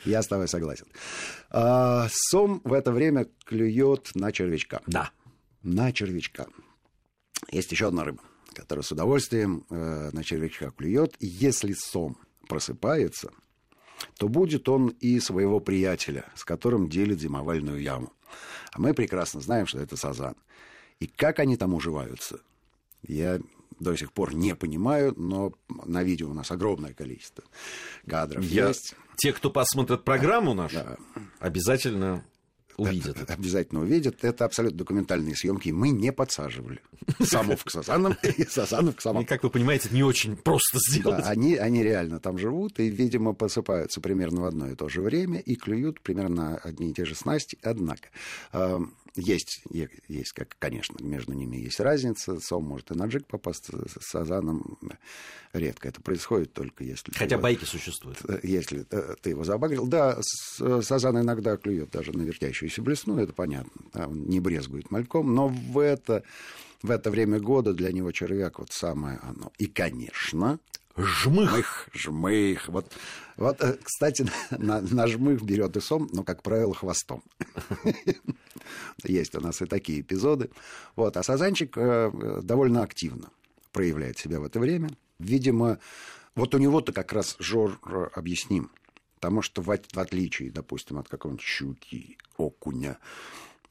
Я 0.05 0.23
с 0.23 0.27
тобой 0.27 0.49
согласен. 0.49 0.87
А, 1.51 2.09
сом 2.11 2.61
в 2.65 2.73
это 2.73 2.93
время 2.93 3.27
клюет 3.45 4.11
на 4.15 4.33
червячка. 4.33 4.81
Да. 4.87 5.11
На 5.63 5.93
червячка. 5.93 6.47
Есть 7.51 7.73
еще 7.73 7.89
одна 7.89 8.05
рыба 8.05 8.23
который 8.55 8.83
с 8.85 8.93
удовольствием 8.93 9.65
э, 9.71 10.11
на 10.13 10.25
червячка 10.25 10.71
клюет. 10.71 11.15
Если 11.21 11.73
сом 11.73 12.17
просыпается, 12.49 13.31
то 14.19 14.29
будет 14.29 14.69
он 14.69 14.89
и 14.89 15.21
своего 15.21 15.61
приятеля, 15.61 16.27
с 16.35 16.45
которым 16.45 16.89
делит 16.89 17.21
зимовальную 17.21 17.81
яму. 17.81 18.13
А 18.73 18.81
мы 18.81 18.95
прекрасно 18.95 19.41
знаем, 19.41 19.67
что 19.67 19.81
это 19.81 19.97
сазан. 19.97 20.37
И 21.01 21.07
как 21.07 21.39
они 21.39 21.57
там 21.57 21.75
уживаются, 21.75 22.41
я 23.03 23.41
до 23.81 23.97
сих 23.97 24.13
пор 24.13 24.35
не 24.35 24.55
понимаю, 24.55 25.15
но 25.17 25.53
на 25.69 26.03
видео 26.03 26.31
у 26.31 26.35
нас 26.35 26.51
огромное 26.51 26.95
количество 26.95 27.45
кадров 28.09 28.45
Я... 28.45 28.69
есть. 28.69 28.95
Те, 29.17 29.33
кто 29.33 29.51
посмотрит 29.51 30.05
программу 30.05 30.55
нашу, 30.55 30.77
да. 30.77 30.97
обязательно 31.39 32.25
увидят. 32.77 33.19
Это, 33.21 33.33
обязательно 33.33 33.81
увидят. 33.81 34.25
Это 34.25 34.45
абсолютно 34.45 34.79
документальные 34.79 35.37
съемки. 35.37 35.71
Мы 35.71 35.91
не 35.91 36.13
подсаживали 36.13 36.81
самов 37.23 37.65
к 37.65 37.71
сазанам 37.71 38.17
и 38.23 38.45
сазанов 38.49 38.97
к 38.97 39.01
самам. 39.01 39.23
И, 39.23 39.27
как 39.27 39.43
вы 39.43 39.51
понимаете, 39.51 39.87
это 39.87 39.95
не 39.95 40.03
очень 40.03 40.37
просто 40.37 40.79
сделать. 40.89 41.25
Да, 41.25 41.31
они, 41.31 41.57
они 41.57 41.83
реально 41.83 42.21
там 42.21 42.39
живут 42.39 42.81
и, 42.81 42.89
видимо, 42.89 43.35
посыпаются 43.35 44.01
примерно 44.01 44.43
в 44.43 44.45
одно 44.47 44.69
и 44.69 44.75
то 44.75 44.89
же 44.89 45.01
время 45.01 45.41
и 45.41 45.55
клюют 45.55 46.01
примерно 46.01 46.57
одни 46.57 46.91
и 46.91 46.95
те 46.95 47.05
же 47.05 47.15
снасти. 47.15 47.59
Однако 47.63 48.09
есть, 49.17 49.63
есть, 50.09 50.33
как, 50.33 50.57
конечно, 50.59 50.97
между 51.03 51.33
ними 51.33 51.57
есть 51.57 51.81
разница. 51.81 52.41
Сом 52.41 52.65
может 52.65 52.91
и 52.91 52.95
на 52.95 53.07
джиг 53.07 53.27
попасть 53.27 53.67
с 53.67 54.05
сазаном. 54.05 54.79
Редко 55.53 55.89
это 55.89 56.01
происходит, 56.01 56.53
только 56.53 56.85
если... 56.85 57.13
Хотя 57.13 57.37
его, 57.37 57.43
байки 57.43 57.65
существуют. 57.65 58.21
Если 58.43 58.83
ты 58.83 59.31
его 59.31 59.45
забагрил. 59.45 59.87
Да, 59.87 60.21
сазан 60.23 61.21
иногда 61.21 61.57
клюет 61.57 61.91
даже 61.91 62.13
на 62.13 62.23
вертящуюся 62.23 62.83
блесну, 62.83 63.19
это 63.19 63.33
понятно. 63.33 63.83
Он 63.95 64.25
не 64.25 64.41
брезгует 64.41 64.91
мальком, 64.91 65.33
но 65.35 65.49
в 65.49 65.79
это, 65.79 66.25
в 66.83 66.91
это 66.91 67.11
время 67.11 67.39
года 67.39 67.73
для 67.73 67.93
него 67.93 68.11
червяк 68.11 68.59
вот 68.59 68.73
самое 68.73 69.19
оно. 69.23 69.53
И, 69.59 69.67
конечно, 69.67 70.59
Жмых. 70.97 71.89
Жмых. 71.93 72.69
Вот, 72.69 72.93
вот 73.37 73.59
кстати, 73.83 74.27
на, 74.51 74.81
на 74.81 75.07
жмых 75.07 75.43
берет 75.43 75.77
и 75.77 75.81
сом, 75.81 76.09
но, 76.13 76.23
как 76.23 76.43
правило, 76.43 76.75
хвостом. 76.75 77.23
Есть 79.05 79.35
у 79.35 79.41
нас 79.41 79.61
и 79.61 79.67
такие 79.67 80.01
эпизоды. 80.01 80.51
Вот. 80.95 81.17
А 81.17 81.23
сазанчик 81.23 81.77
э, 81.77 82.41
довольно 82.43 82.83
активно 82.83 83.31
проявляет 83.73 84.19
себя 84.19 84.39
в 84.39 84.45
это 84.45 84.61
время. 84.61 84.91
Видимо, 85.19 85.79
вот 86.37 86.55
у 86.55 86.59
него-то 86.59 86.93
как 86.93 87.13
раз 87.13 87.37
жор 87.41 87.79
э, 87.87 88.09
объясним. 88.15 88.71
Потому 89.17 89.43
что 89.43 89.63
в, 89.63 89.67
в 89.67 89.99
отличие, 89.99 90.53
допустим, 90.53 90.99
от 90.99 91.09
какого-нибудь 91.09 91.45
щуки, 91.45 92.19
окуня, 92.37 92.99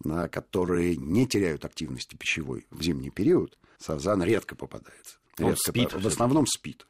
на 0.03 0.27
которые 0.27 0.97
не 0.97 1.25
теряют 1.25 1.63
активности 1.63 2.15
пищевой 2.15 2.65
в 2.69 2.81
зимний 2.81 3.11
период, 3.11 3.57
сазан 3.77 4.23
редко 4.23 4.55
попадается. 4.55 5.17
Он 5.39 5.49
редко, 5.49 5.69
спит. 5.69 5.93
В 5.93 6.07
основном 6.07 6.45
спит. 6.47 6.85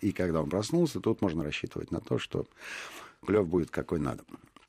И 0.00 0.12
когда 0.12 0.42
он 0.42 0.50
проснулся, 0.50 1.00
тут 1.00 1.20
можно 1.22 1.44
рассчитывать 1.44 1.90
на 1.90 2.00
то, 2.00 2.18
что 2.18 2.46
клев 3.24 3.46
будет 3.46 3.70
какой 3.70 4.00
надо. 4.00 4.24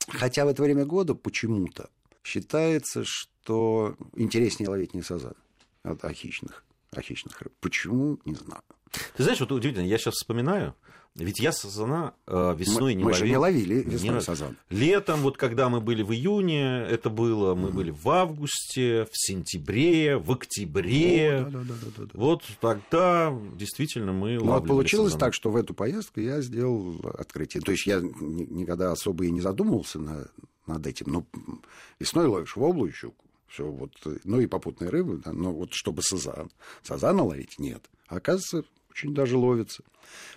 Хотя 0.08 0.46
в 0.46 0.50
это 0.50 0.62
время 0.62 0.86
года 0.86 1.16
почему-то 1.16 1.90
считается, 2.24 3.04
что 3.06 3.96
интереснее 4.16 4.70
ловить 4.70 4.94
не 4.94 5.02
сазан, 5.02 5.36
а, 5.84 6.14
хищных, 6.14 6.64
а 6.92 7.02
хищных 7.02 7.42
рыб. 7.42 7.54
Почему, 7.60 8.20
не 8.26 8.36
знаю. 8.36 8.62
Ты 9.16 9.24
знаешь, 9.24 9.40
вот 9.40 9.52
удивительно, 9.52 9.86
я 9.86 9.98
сейчас 9.98 10.16
вспоминаю, 10.16 10.76
ведь 11.16 11.40
я 11.40 11.52
сазана 11.52 12.16
э, 12.26 12.56
весной 12.58 12.94
мы, 12.94 12.98
не 12.98 13.04
мы 13.04 13.12
ловил. 13.12 13.22
Мы 13.22 13.28
же 13.28 13.30
не 13.30 13.38
ловили 13.38 13.76
весной 13.84 14.16
не... 14.16 14.22
сазан. 14.22 14.58
Летом, 14.72 15.22
вот 15.22 15.38
когда 15.38 15.70
мы 15.70 15.80
были 15.80 16.02
в 16.02 16.12
июне, 16.12 16.86
это 16.90 17.12
было, 17.12 17.54
мы 17.54 17.70
mm-hmm. 17.70 17.74
были 17.74 17.92
в 17.92 18.10
августе, 18.10 19.06
в 19.06 19.12
сентябре, 19.14 20.18
в 20.18 20.32
октябре. 20.32 21.46
О, 21.46 21.50
да, 21.52 21.60
да, 21.60 21.60
да, 21.60 21.88
да, 21.98 22.04
да. 22.06 22.10
Вот 22.14 22.44
тогда 22.60 23.38
действительно 23.56 24.12
мы 24.12 24.36
Ну, 24.36 24.46
вот 24.46 24.68
получилось 24.68 25.14
сазана. 25.14 25.20
так, 25.20 25.34
что 25.36 25.52
в 25.52 25.56
эту 25.56 25.76
поездку 25.76 26.20
я 26.20 26.42
сделал 26.42 27.00
открытие. 27.20 27.62
То 27.62 27.72
есть 27.72 27.86
я 27.86 28.00
никогда 28.00 28.92
особо 28.92 29.26
и 29.26 29.32
не 29.32 29.42
задумывался 29.42 30.00
на, 30.00 30.26
над 30.66 30.88
этим. 30.88 31.12
Ну, 31.12 31.28
весной 32.00 32.26
ловишь 32.26 32.56
воблу 32.56 32.88
и 32.88 32.92
щуку. 32.92 33.24
Все 33.48 33.66
вот, 33.70 33.92
ну 34.24 34.40
и 34.40 34.48
попутные 34.48 34.90
рыбы, 34.90 35.22
да, 35.24 35.32
но 35.32 35.54
вот 35.54 35.74
чтобы 35.74 36.02
сазан, 36.02 36.50
сазана 36.82 37.24
ловить, 37.24 37.60
нет. 37.60 37.88
А 38.08 38.16
оказывается, 38.16 38.64
очень 38.90 39.14
даже 39.14 39.38
ловится. 39.38 39.84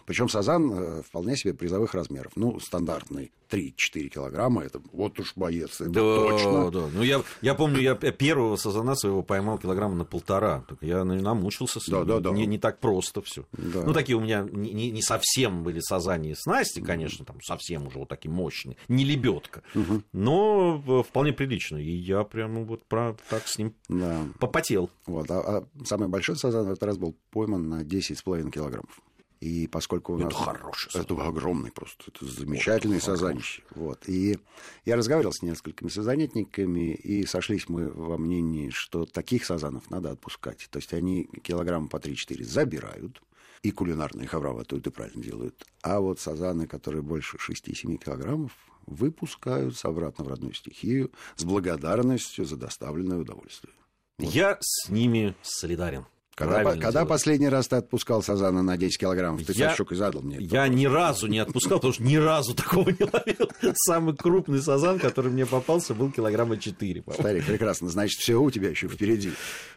Причем 0.07 0.29
сазан 0.29 0.72
э, 0.72 1.02
вполне 1.02 1.37
себе 1.37 1.52
призовых 1.52 1.94
размеров. 1.94 2.33
Ну, 2.37 2.61
стандартный 2.61 3.33
3-4 3.50 4.09
килограмма, 4.09 4.62
это 4.62 4.81
вот 4.92 5.18
уж 5.18 5.33
боец, 5.37 5.81
это 5.81 5.90
да, 5.90 6.00
точно. 6.00 6.70
Да, 6.70 6.88
ну 6.92 7.02
я, 7.02 7.22
я 7.42 7.55
помню, 7.55 7.81
я 7.81 7.94
первого 7.94 8.57
сазана 8.57 8.94
своего 8.94 9.22
поймал 9.22 9.59
килограмма 9.59 9.94
на 9.94 10.05
полтора. 10.05 10.64
Я 10.81 11.05
намучился, 11.05 11.81
да, 11.88 12.05
да, 12.05 12.20
да. 12.20 12.31
Не, 12.31 12.46
не 12.46 12.59
так 12.59 12.79
просто 12.79 13.20
все. 13.22 13.44
Да. 13.52 13.83
Ну, 13.83 13.92
такие 13.92 14.16
у 14.16 14.20
меня 14.20 14.46
не, 14.50 14.90
не 14.90 15.02
совсем 15.02 15.62
были 15.62 15.81
сазани 15.81 16.31
и 16.31 16.35
снасти, 16.35 16.81
конечно, 16.81 17.24
там 17.24 17.40
совсем 17.42 17.87
уже 17.87 17.98
вот 17.98 18.09
такие 18.09 18.31
мощные, 18.31 18.76
не 18.88 19.05
лебедка, 19.05 19.62
угу. 19.74 20.02
но 20.12 20.83
э, 20.87 21.02
вполне 21.02 21.33
прилично. 21.33 21.76
И 21.76 21.90
я 21.90 22.24
прямо 22.24 22.62
вот 22.62 22.85
про, 22.85 23.16
так 23.29 23.46
с 23.46 23.59
ним 23.59 23.74
да. 23.88 24.24
попотел. 24.38 24.90
Вот, 25.07 25.31
а, 25.31 25.40
а 25.40 25.85
самый 25.85 26.09
большой 26.09 26.37
сазан 26.37 26.66
в 26.66 26.70
этот 26.70 26.83
раз 26.83 26.96
был 26.96 27.16
пойман 27.31 27.68
на 27.68 27.83
10,5 27.83 28.50
килограммов. 28.50 29.00
И 29.40 29.66
поскольку 29.66 30.14
у 30.14 30.18
нас... 30.18 30.33
Это 30.33 30.42
хороший 30.42 30.90
сазан. 30.90 31.03
Это 31.03 31.27
огромный 31.27 31.70
просто. 31.70 32.05
Это 32.09 32.25
замечательный 32.25 33.01
сазанище. 33.01 33.62
Вот. 33.75 34.09
И 34.09 34.38
я 34.85 34.96
разговаривал 34.96 35.33
с 35.33 35.42
несколькими 35.42 35.88
сазанетниками, 35.88 36.94
и 36.94 37.27
сошлись 37.27 37.68
мы 37.68 37.90
во 37.90 38.16
мнении, 38.16 38.70
что 38.70 39.05
таких 39.05 39.44
сазанов 39.44 39.90
надо 39.90 40.11
отпускать. 40.11 40.66
То 40.70 40.79
есть 40.79 40.94
они 40.94 41.25
килограмм 41.42 41.88
по 41.88 41.99
3-4 41.99 42.44
забирают, 42.44 43.22
и 43.62 43.70
кулинарные 43.70 44.27
хавраватуют, 44.27 44.87
и 44.87 44.90
правильно 44.90 45.22
делают. 45.22 45.66
А 45.83 46.01
вот 46.01 46.18
сазаны, 46.20 46.66
которые 46.66 47.03
больше 47.03 47.37
6-7 47.37 47.96
килограммов, 47.99 48.53
выпускаются 48.87 49.88
обратно 49.88 50.25
в 50.25 50.29
родную 50.29 50.55
стихию 50.55 51.11
с 51.35 51.44
благодарностью 51.44 52.44
за 52.44 52.57
доставленное 52.57 53.18
удовольствие. 53.18 53.75
Вот. 54.18 54.33
Я 54.33 54.57
с 54.61 54.88
ними 54.88 55.35
солидарен. 55.42 56.07
Когда, 56.37 56.77
когда 56.77 57.07
последний 57.07 57.49
раз 57.49 57.66
ты 57.66 57.77
отпускал 57.77 58.22
сазана 58.22 58.62
на 58.62 58.77
10 58.77 58.99
килограммов? 58.99 59.42
Ты 59.46 59.55
я, 59.55 59.75
щукой 59.75 59.96
задал 59.96 60.20
мне. 60.20 60.37
Я 60.38 60.64
вопрос. 60.64 60.79
ни 60.79 60.85
разу 60.85 61.27
не 61.29 61.38
отпускал, 61.38 61.79
потому 61.79 61.94
что 61.94 62.03
ни 62.03 62.16
разу 62.16 62.55
такого 62.55 62.90
не 62.90 63.05
ловил. 63.11 63.51
Самый 63.75 64.14
крупный 64.14 64.61
сазан, 64.61 64.99
который 64.99 65.33
мне 65.33 65.46
попался, 65.46 65.94
был 65.94 66.12
килограмма 66.12 66.59
4. 66.59 67.05
Старик, 67.14 67.46
прекрасно. 67.46 67.88
Значит, 67.88 68.20
все 68.20 68.37
у 68.37 68.51
тебя 68.51 68.68
еще 68.68 68.87
впереди. 68.87 69.33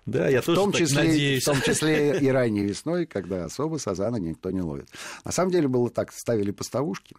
Да, 0.06 0.28
я 0.28 0.42
в 0.42 0.46
тоже 0.46 0.60
том 0.60 0.74
числе, 0.74 1.04
надеюсь. 1.04 1.44
В 1.44 1.46
том 1.46 1.62
числе 1.62 2.20
и 2.20 2.28
ранней 2.28 2.66
весной, 2.66 3.06
когда 3.06 3.46
особо 3.46 3.78
сазана 3.78 4.18
никто 4.18 4.52
не 4.52 4.62
ловит. 4.62 4.90
На 5.24 5.32
самом 5.32 5.52
деле 5.52 5.70
было 5.70 5.90
так, 5.90 6.12
ставили 6.12 6.52
поставушки 6.52 7.16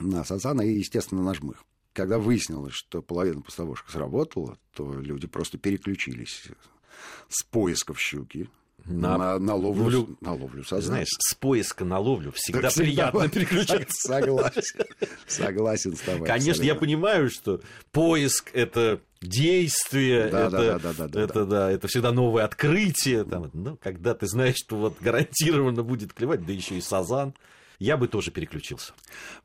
на 0.00 0.24
сазана 0.24 0.62
и, 0.62 0.78
естественно, 0.78 1.22
на 1.22 1.34
жмых. 1.34 1.62
Когда 1.92 2.18
выяснилось, 2.18 2.72
что 2.72 3.02
половина 3.02 3.42
поставушек 3.42 3.90
сработала, 3.90 4.56
то 4.74 4.94
люди 4.94 5.26
просто 5.26 5.58
переключились 5.58 6.44
с 7.28 7.42
поисков 7.42 8.00
щуки 8.00 8.48
на, 8.88 9.18
на, 9.18 9.38
на, 9.38 9.54
ловлю, 9.54 10.16
на 10.20 10.32
ловлю 10.32 10.62
сазана. 10.62 10.82
Знаешь, 10.82 11.08
с 11.18 11.34
поиска 11.34 11.84
на 11.84 11.98
ловлю 11.98 12.32
всегда, 12.34 12.68
всегда 12.68 13.10
приятно 13.10 13.28
переключаться. 13.34 14.08
Согласен. 14.08 14.84
Согласен 15.26 15.96
с 15.96 16.00
тобой. 16.00 16.26
Конечно, 16.26 16.62
я 16.62 16.74
понимаю, 16.74 17.30
что 17.30 17.60
поиск– 17.90 18.50
это 18.52 19.00
действие, 19.20 20.28
да, 20.28 20.46
это, 20.46 20.50
да, 20.50 20.78
да, 20.78 20.92
да, 20.92 21.08
да, 21.08 21.20
это, 21.20 21.34
да. 21.34 21.44
Да, 21.44 21.70
это 21.72 21.88
всегда 21.88 22.12
новое 22.12 22.44
открытие. 22.44 23.24
Там, 23.24 23.50
ну, 23.52 23.76
когда 23.76 24.14
ты 24.14 24.26
знаешь, 24.26 24.56
что 24.56 24.76
вот 24.76 24.98
гарантированно 25.00 25.82
будет 25.82 26.12
клевать, 26.12 26.46
да 26.46 26.52
еще 26.52 26.76
и 26.76 26.80
сазан, 26.80 27.34
я 27.78 27.96
бы 27.96 28.08
тоже 28.08 28.30
переключился. 28.30 28.92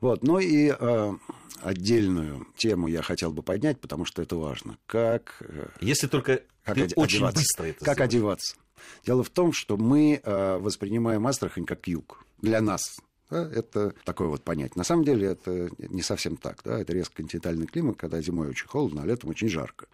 Вот, 0.00 0.22
ну 0.22 0.38
и 0.38 0.72
э, 0.78 1.12
отдельную 1.60 2.46
тему 2.56 2.86
я 2.88 3.02
хотел 3.02 3.32
бы 3.32 3.42
поднять, 3.42 3.80
потому 3.80 4.04
что 4.04 4.22
это 4.22 4.36
важно. 4.36 4.78
Как... 4.86 5.36
Э, 5.40 5.66
Если 5.80 6.06
только 6.06 6.42
как 6.64 6.74
Ты 6.76 6.88
очень 6.96 7.18
одеваться. 7.18 7.40
быстро 7.40 7.64
это 7.64 7.84
Как 7.84 7.94
сделаешь. 7.94 8.10
одеваться? 8.10 8.56
Дело 9.04 9.22
в 9.22 9.30
том, 9.30 9.52
что 9.52 9.76
мы 9.76 10.20
э, 10.22 10.58
воспринимаем 10.58 11.26
Астрахань 11.26 11.64
как 11.64 11.86
юг. 11.88 12.24
Для 12.40 12.60
нас 12.60 12.96
да, 13.32 13.48
это 13.50 13.94
такое 14.04 14.28
вот 14.28 14.42
понятие. 14.42 14.74
На 14.76 14.84
самом 14.84 15.04
деле 15.04 15.28
это 15.28 15.70
не 15.78 16.02
совсем 16.02 16.36
так. 16.36 16.60
Да? 16.64 16.78
Это 16.78 16.92
резко 16.92 17.16
континентальный 17.16 17.66
климат, 17.66 17.96
когда 17.96 18.20
зимой 18.20 18.48
очень 18.48 18.66
холодно, 18.66 19.02
а 19.02 19.06
летом 19.06 19.30
очень 19.30 19.48
жарко. 19.48 19.86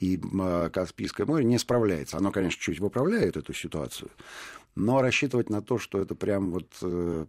И 0.00 0.18
э, 0.18 0.70
Каспийское 0.72 1.26
море 1.26 1.44
не 1.44 1.58
справляется. 1.58 2.16
Оно, 2.16 2.32
конечно, 2.32 2.60
чуть 2.60 2.80
выправляет 2.80 3.36
эту 3.36 3.52
ситуацию, 3.52 4.10
но 4.76 5.00
рассчитывать 5.00 5.50
на 5.50 5.62
то, 5.62 5.78
что 5.78 6.00
это 6.00 6.14
прям 6.14 6.50
вот 6.50 6.66
э, 6.82 7.26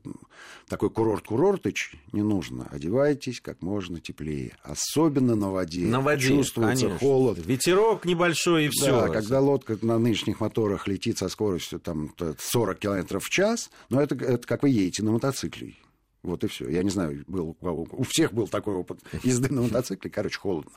такой 0.67 0.89
курорт-курортыч, 0.89 1.93
не 2.11 2.23
нужно. 2.23 2.67
Одевайтесь 2.71 3.39
как 3.41 3.61
можно 3.61 3.99
теплее. 3.99 4.57
Особенно 4.63 5.35
на 5.35 5.51
воде. 5.51 5.85
На 5.85 6.01
воде, 6.01 6.27
Чувствуется 6.27 6.85
конечно. 6.85 6.99
холод. 6.99 7.39
Ветерок 7.45 8.05
небольшой 8.05 8.65
и 8.65 8.69
все. 8.69 8.91
Да, 8.91 9.09
когда 9.09 9.39
лодка 9.39 9.77
на 9.81 9.99
нынешних 9.99 10.39
моторах 10.39 10.87
летит 10.87 11.17
со 11.17 11.29
скоростью 11.29 11.79
там, 11.79 12.11
40 12.39 12.79
км 12.79 13.19
в 13.19 13.29
час, 13.29 13.69
но 13.89 14.01
это, 14.01 14.15
это 14.15 14.47
как 14.47 14.63
вы 14.63 14.69
едете 14.69 15.03
на 15.03 15.11
мотоцикле. 15.11 15.75
Вот 16.23 16.43
и 16.43 16.47
все. 16.47 16.67
Я 16.67 16.81
не 16.81 16.89
знаю, 16.89 17.23
был, 17.27 17.55
у 17.61 18.03
всех 18.03 18.33
был 18.33 18.47
такой 18.47 18.73
опыт 18.73 18.99
езды 19.23 19.53
на 19.53 19.61
мотоцикле. 19.61 20.09
Короче, 20.09 20.39
холодно. 20.39 20.71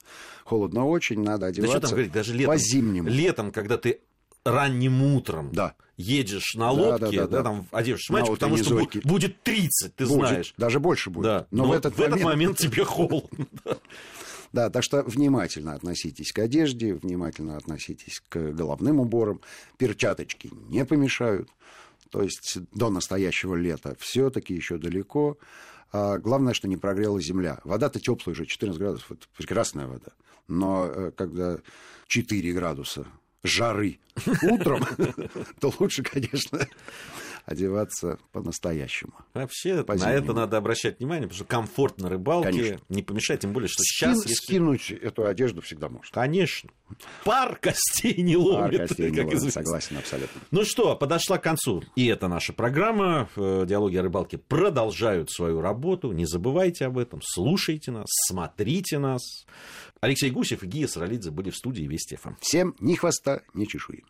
Холодно 0.45 0.87
очень, 0.87 1.23
надо 1.23 1.47
одеваться 1.47 1.75
да 1.75 1.79
что 1.79 1.89
там 1.89 1.91
говорить, 1.93 2.13
даже 2.13 2.35
летом, 2.35 2.55
по-зимнему. 2.55 3.09
Летом, 3.09 3.53
когда 3.53 3.79
ты 3.79 4.01
ранним 4.45 5.03
утром 5.03 5.51
Да. 5.53 5.75
Едешь 5.99 6.55
на 6.55 6.71
лодке, 6.71 6.99
да, 6.99 7.11
да, 7.11 7.27
да, 7.27 7.27
да. 7.27 7.43
там 7.43 7.67
На 7.71 7.79
мальчик, 7.81 8.07
потому 8.09 8.27
что 8.29 8.33
утренней 8.33 8.63
бу- 8.63 8.65
зорьке. 8.65 9.01
будет 9.01 9.43
30, 9.43 9.95
ты 9.97 10.07
Будет, 10.07 10.17
знаешь. 10.17 10.55
Даже 10.57 10.81
больше 10.81 11.11
будет. 11.11 11.25
Да. 11.25 11.47
Но, 11.51 11.67
в 11.67 11.73
этот 11.73 11.99
момент... 11.99 12.23
момент 12.23 12.59
тебе 12.59 12.85
холодно. 12.85 13.47
Да, 14.51 14.71
так 14.71 14.83
что 14.83 15.03
внимательно 15.03 15.75
относитесь 15.75 16.33
к 16.33 16.39
одежде, 16.39 16.95
внимательно 16.95 17.59
относитесь 17.59 18.23
к 18.31 18.53
головным 18.53 18.99
уборам. 18.99 19.43
Перчаточки 19.77 20.51
не 20.71 20.87
помешают. 20.87 21.51
То 22.11 22.23
есть 22.23 22.57
до 22.73 22.89
настоящего 22.89 23.55
лета 23.57 23.95
все-таки 23.99 24.55
еще 24.55 24.79
далеко. 24.79 25.37
А 25.93 26.17
главное, 26.17 26.55
что 26.55 26.67
не 26.67 26.79
прогрела 26.79 27.21
земля. 27.21 27.61
Вода-то 27.65 28.01
теплая 28.01 28.33
уже, 28.33 28.47
14 28.47 28.81
градусов. 28.81 29.13
Это 29.13 29.27
прекрасная 29.37 29.87
вода. 29.87 30.13
Но 30.47 30.87
э, 30.87 31.13
когда 31.15 31.59
4 32.07 32.53
градуса 32.55 33.07
жары 33.45 33.99
утром, 34.43 34.85
то 35.61 35.73
лучше, 35.79 36.03
конечно, 36.03 36.67
одеваться 37.49 38.19
по-настоящему. 38.33 39.13
Вообще, 39.35 39.77
на 39.77 39.85
По-зимнему. 39.85 40.19
это 40.19 40.33
надо 40.35 40.57
обращать 40.59 40.99
внимание, 40.99 41.27
потому 41.29 41.37
что 41.39 41.45
комфорт 41.47 41.99
на 41.99 42.09
рыбалке 42.11 42.51
Конечно. 42.51 42.79
не 42.91 43.03
помешает, 43.03 43.41
тем 43.41 43.53
более, 43.53 43.69
что 43.69 43.81
Скин- 43.83 44.15
сейчас... 44.15 44.27
если- 44.27 44.35
Скинуть 44.35 44.91
эту 44.91 45.27
одежду 45.27 45.63
всегда 45.63 45.89
можно. 45.89 46.09
Конечно. 46.13 46.71
Пар 47.25 47.57
костей 47.57 48.21
не 48.23 48.35
Пар 48.37 48.45
ловит, 48.45 48.89
костей 48.89 49.11
не 49.11 49.21
известно. 49.35 49.51
согласен 49.51 49.97
абсолютно. 49.99 50.41
Ну 50.51 50.65
что, 50.65 50.95
подошла 50.97 51.39
к 51.39 51.43
концу. 51.43 51.83
И 51.97 52.07
это 52.07 52.29
наша 52.29 52.53
программа. 52.53 53.29
Э, 53.37 53.65
Диалоги 53.67 53.97
о 53.97 54.03
рыбалке 54.03 54.39
продолжают 54.39 55.31
свою 55.31 55.61
работу. 55.61 56.13
Не 56.13 56.27
забывайте 56.27 56.85
об 56.87 56.99
этом. 56.99 57.21
Слушайте 57.23 57.91
нас, 57.93 58.07
смотрите 58.29 58.99
нас. 58.99 59.23
Алексей 60.01 60.31
Гусев 60.31 60.63
и 60.63 60.67
Гия 60.67 60.87
Саралидзе 60.87 61.31
были 61.31 61.51
в 61.51 61.57
студии 61.57 61.83
Вести 61.85 62.17
ФМ. 62.17 62.35
Всем 62.41 62.75
ни 62.79 62.95
хвоста, 62.95 63.41
ни 63.55 63.65
чешуи. 63.65 64.05